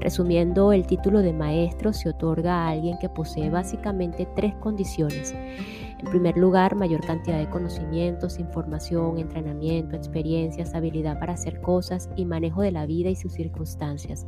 Resumiendo, 0.00 0.72
el 0.72 0.86
título 0.86 1.20
de 1.20 1.32
maestro 1.32 1.92
se 1.92 2.08
otorga 2.08 2.64
a 2.64 2.68
alguien 2.70 2.98
que 2.98 3.08
posee 3.08 3.50
básicamente 3.50 4.26
tres 4.34 4.54
condiciones. 4.56 5.34
En 5.34 6.10
primer 6.10 6.36
lugar, 6.36 6.74
mayor 6.74 7.00
cantidad 7.04 7.38
de 7.38 7.48
conocimientos, 7.48 8.38
información, 8.38 9.18
entrenamiento, 9.18 9.96
experiencias, 9.96 10.74
habilidad 10.74 11.18
para 11.18 11.34
hacer 11.34 11.60
cosas 11.60 12.10
y 12.16 12.24
manejo 12.24 12.62
de 12.62 12.72
la 12.72 12.86
vida 12.86 13.10
y 13.10 13.16
sus 13.16 13.32
circunstancias. 13.32 14.26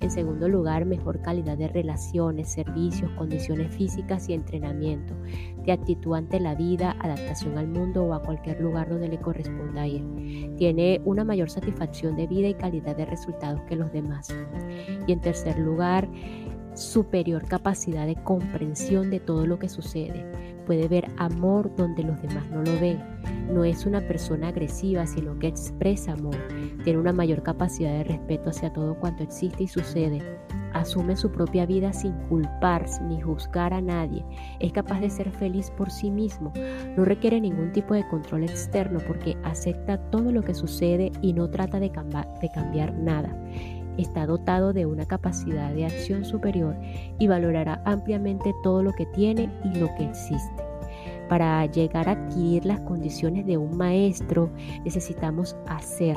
En 0.00 0.10
segundo 0.10 0.48
lugar, 0.48 0.84
mejor 0.84 1.20
calidad 1.22 1.56
de 1.56 1.68
relaciones, 1.68 2.52
servicios, 2.52 3.10
condiciones 3.12 3.74
físicas 3.74 4.28
y 4.28 4.34
entrenamiento, 4.34 5.14
de 5.64 5.72
actitud 5.72 6.14
ante 6.14 6.38
la 6.38 6.54
vida, 6.54 6.96
adaptación 7.00 7.56
al 7.58 7.68
mundo 7.68 8.04
o 8.04 8.14
a 8.14 8.22
cualquier 8.22 8.60
lugar 8.60 8.88
donde 8.88 9.08
le 9.08 9.18
corresponda 9.18 9.86
ir. 9.86 10.04
Tiene 10.56 11.00
una 11.04 11.24
mayor 11.24 11.50
satisfacción 11.50 12.16
de 12.16 12.26
vida 12.26 12.48
y 12.48 12.54
calidad 12.54 12.96
de 12.96 13.06
resultados 13.06 13.62
que 13.62 13.76
los 13.76 13.92
demás. 13.92 14.28
Y 15.06 15.12
en 15.12 15.20
tercer 15.20 15.58
lugar, 15.58 16.08
superior 16.74 17.46
capacidad 17.46 18.06
de 18.06 18.16
comprensión 18.16 19.10
de 19.10 19.20
todo 19.20 19.46
lo 19.46 19.58
que 19.58 19.68
sucede. 19.68 20.55
Puede 20.66 20.88
ver 20.88 21.08
amor 21.16 21.74
donde 21.76 22.02
los 22.02 22.20
demás 22.20 22.44
no 22.50 22.62
lo 22.62 22.80
ven. 22.80 23.00
No 23.52 23.64
es 23.64 23.86
una 23.86 24.00
persona 24.00 24.48
agresiva, 24.48 25.06
sino 25.06 25.38
que 25.38 25.46
expresa 25.46 26.12
amor. 26.12 26.36
Tiene 26.82 26.98
una 26.98 27.12
mayor 27.12 27.42
capacidad 27.42 27.92
de 27.92 28.04
respeto 28.04 28.50
hacia 28.50 28.72
todo 28.72 28.98
cuanto 28.98 29.22
existe 29.22 29.62
y 29.62 29.68
sucede. 29.68 30.20
Asume 30.72 31.16
su 31.16 31.30
propia 31.30 31.64
vida 31.64 31.92
sin 31.92 32.12
culpar 32.28 32.84
ni 33.08 33.20
juzgar 33.20 33.72
a 33.72 33.80
nadie. 33.80 34.24
Es 34.60 34.72
capaz 34.72 35.00
de 35.00 35.08
ser 35.08 35.30
feliz 35.30 35.70
por 35.70 35.90
sí 35.90 36.10
mismo. 36.10 36.52
No 36.96 37.04
requiere 37.04 37.40
ningún 37.40 37.72
tipo 37.72 37.94
de 37.94 38.06
control 38.08 38.42
externo 38.42 38.98
porque 39.06 39.36
acepta 39.44 39.98
todo 40.10 40.32
lo 40.32 40.42
que 40.42 40.52
sucede 40.52 41.12
y 41.22 41.32
no 41.32 41.48
trata 41.48 41.78
de, 41.80 41.90
de 42.40 42.50
cambiar 42.52 42.92
nada 42.92 43.34
está 43.98 44.26
dotado 44.26 44.72
de 44.72 44.86
una 44.86 45.06
capacidad 45.06 45.72
de 45.72 45.86
acción 45.86 46.24
superior 46.24 46.76
y 47.18 47.26
valorará 47.26 47.82
ampliamente 47.84 48.54
todo 48.62 48.82
lo 48.82 48.92
que 48.92 49.06
tiene 49.06 49.50
y 49.64 49.78
lo 49.78 49.92
que 49.96 50.04
existe. 50.04 50.62
Para 51.28 51.66
llegar 51.66 52.08
a 52.08 52.12
adquirir 52.12 52.66
las 52.66 52.80
condiciones 52.80 53.46
de 53.46 53.56
un 53.56 53.76
maestro 53.76 54.50
necesitamos 54.84 55.56
hacer. 55.66 56.16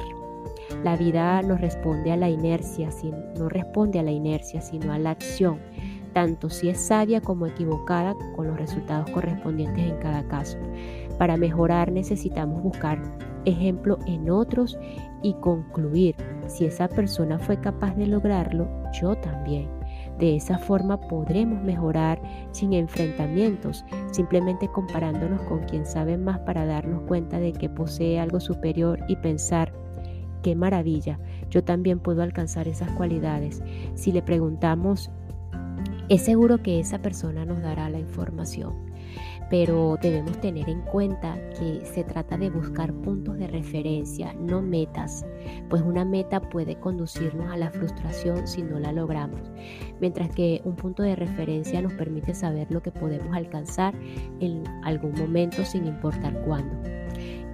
La 0.84 0.96
vida 0.96 1.42
no 1.42 1.58
responde 1.58 2.12
a 2.12 2.18
la 2.18 2.30
inercia, 2.30 2.92
sino 2.92 4.94
a 4.94 5.00
la 5.00 5.12
acción, 5.12 5.60
tanto 6.14 6.50
si 6.50 6.70
es 6.70 6.80
sabia 6.80 7.22
como 7.22 7.48
equivocada 7.48 8.16
con 8.36 8.48
los 8.48 8.58
resultados 8.58 9.10
correspondientes 9.10 9.90
en 9.90 9.98
cada 9.98 10.28
caso. 10.28 10.58
Para 11.18 11.38
mejorar 11.38 11.92
necesitamos 11.92 12.62
buscar 12.62 13.02
ejemplo 13.46 13.98
en 14.06 14.30
otros 14.30 14.78
y 15.22 15.34
concluir, 15.36 16.16
si 16.48 16.66
esa 16.66 16.88
persona 16.88 17.40
fue 17.40 17.60
capaz 17.60 17.96
de 17.96 18.08
lograrlo, 18.08 18.68
yo 19.00 19.16
también. 19.16 19.70
De 20.18 20.36
esa 20.36 20.58
forma 20.58 21.00
podremos 21.00 21.62
mejorar 21.64 22.22
sin 22.52 22.74
enfrentamientos, 22.74 23.86
simplemente 24.12 24.68
comparándonos 24.68 25.42
con 25.44 25.60
quien 25.60 25.86
sabe 25.86 26.18
más 26.18 26.40
para 26.40 26.66
darnos 26.66 27.04
cuenta 27.04 27.40
de 27.40 27.54
que 27.54 27.70
posee 27.70 28.20
algo 28.20 28.40
superior 28.40 29.00
y 29.08 29.16
pensar, 29.18 29.74
qué 30.44 30.56
maravilla, 30.56 31.20
yo 31.50 31.64
también 31.64 32.00
puedo 32.00 32.22
alcanzar 32.22 32.68
esas 32.68 32.92
cualidades. 32.92 33.62
Si 33.96 34.12
le 34.12 34.22
preguntamos, 34.22 35.10
es 36.10 36.24
seguro 36.24 36.62
que 36.62 36.80
esa 36.80 37.00
persona 37.00 37.46
nos 37.46 37.62
dará 37.62 37.90
la 37.90 38.00
información 38.00 38.89
pero 39.50 39.98
debemos 40.02 40.40
tener 40.40 40.70
en 40.70 40.82
cuenta 40.82 41.36
que 41.58 41.84
se 41.86 42.04
trata 42.04 42.38
de 42.38 42.50
buscar 42.50 42.94
puntos 42.94 43.38
de 43.38 43.48
referencia, 43.48 44.34
no 44.34 44.62
metas, 44.62 45.26
pues 45.70 45.82
una 45.82 46.06
meta 46.06 46.40
puede 46.40 46.80
conducirnos 46.80 47.52
a 47.52 47.58
la 47.58 47.72
frustración 47.72 48.48
si 48.48 48.62
no 48.62 48.80
la 48.80 48.92
logramos, 48.92 49.42
mientras 50.00 50.30
que 50.30 50.62
un 50.66 50.76
punto 50.76 51.04
de 51.04 51.16
referencia 51.16 51.82
nos 51.82 51.94
permite 51.94 52.34
saber 52.34 52.68
lo 52.70 52.82
que 52.82 52.92
podemos 52.92 53.36
alcanzar 53.36 53.96
en 54.40 54.64
algún 54.84 55.14
momento 55.14 55.66
sin 55.66 55.88
importar 55.88 56.40
cuándo. 56.46 56.76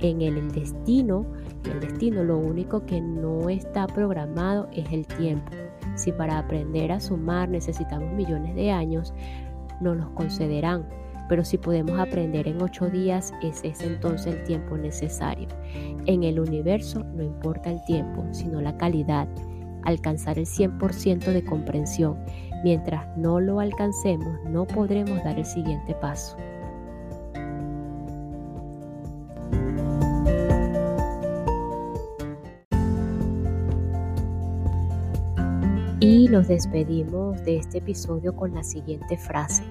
En 0.02 0.22
el 0.22 0.52
destino, 0.52 1.26
el 1.64 1.80
destino 1.80 2.24
lo 2.24 2.38
único 2.38 2.86
que 2.86 3.00
no 3.00 3.50
está 3.50 3.88
programado 3.88 4.68
es 4.74 4.92
el 4.92 5.08
tiempo. 5.08 5.52
Si 5.96 6.12
para 6.12 6.38
aprender 6.38 6.92
a 6.92 7.00
sumar 7.00 7.48
necesitamos 7.48 8.12
millones 8.14 8.54
de 8.56 8.72
años, 8.72 9.14
no 9.80 9.96
los 9.96 10.10
concederán 10.10 10.86
pero 11.28 11.44
si 11.44 11.58
podemos 11.58 12.00
aprender 12.00 12.48
en 12.48 12.62
ocho 12.62 12.90
días, 12.90 13.34
ese 13.42 13.70
es 13.70 13.82
entonces 13.82 14.36
el 14.36 14.44
tiempo 14.44 14.78
necesario. 14.78 15.48
En 16.06 16.24
el 16.24 16.40
universo 16.40 17.04
no 17.04 17.24
importa 17.24 17.72
el 17.72 17.84
tiempo, 17.86 18.26
sino 18.32 18.62
la 18.62 18.78
calidad. 18.78 19.28
Alcanzar 19.84 20.40
el 20.40 20.46
100% 20.46 21.32
de 21.32 21.44
comprensión. 21.44 22.18
Mientras 22.64 23.06
no 23.18 23.40
lo 23.40 23.60
alcancemos, 23.60 24.40
no 24.50 24.66
podremos 24.66 25.24
dar 25.24 25.38
el 25.38 25.46
siguiente 25.46 25.94
paso. 25.96 26.38
Y 36.08 36.28
nos 36.28 36.48
despedimos 36.48 37.44
de 37.46 37.58
este 37.58 37.80
episodio 37.80 38.36
con 38.36 38.54
la 38.54 38.64
siguiente 38.64 39.18
frase. 39.18 39.64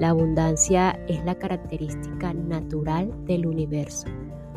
La 0.00 0.08
abundancia 0.08 0.98
es 1.06 1.24
la 1.24 1.36
característica 1.36 2.34
natural 2.34 3.14
del 3.26 3.46
universo. 3.46 4.08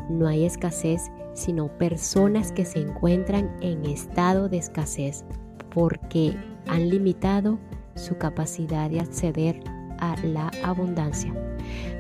No 0.09 0.27
hay 0.27 0.45
escasez, 0.45 1.11
sino 1.35 1.67
personas 1.77 2.51
que 2.51 2.65
se 2.65 2.79
encuentran 2.79 3.55
en 3.61 3.85
estado 3.85 4.49
de 4.49 4.57
escasez 4.57 5.23
porque 5.69 6.35
han 6.65 6.89
limitado 6.89 7.59
su 7.93 8.17
capacidad 8.17 8.89
de 8.89 9.01
acceder 9.01 9.59
a 9.99 10.15
la 10.23 10.49
abundancia. 10.63 11.31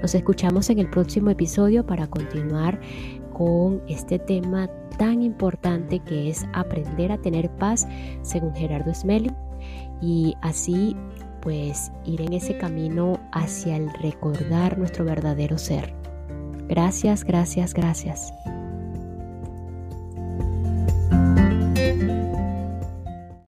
Nos 0.01 0.15
escuchamos 0.15 0.71
en 0.71 0.79
el 0.79 0.89
próximo 0.89 1.29
episodio 1.29 1.85
para 1.85 2.07
continuar 2.07 2.81
con 3.33 3.83
este 3.87 4.17
tema 4.17 4.67
tan 5.01 5.23
importante 5.23 5.97
que 5.97 6.29
es 6.29 6.45
aprender 6.53 7.11
a 7.11 7.17
tener 7.17 7.49
paz 7.49 7.87
según 8.21 8.53
Gerardo 8.53 8.93
Smelling 8.93 9.35
y 9.99 10.35
así 10.43 10.95
pues 11.41 11.91
ir 12.05 12.21
en 12.21 12.33
ese 12.33 12.55
camino 12.59 13.19
hacia 13.31 13.77
el 13.77 13.91
recordar 13.93 14.77
nuestro 14.77 15.03
verdadero 15.03 15.57
ser. 15.57 15.91
Gracias, 16.67 17.23
gracias, 17.23 17.73
gracias. 17.73 18.31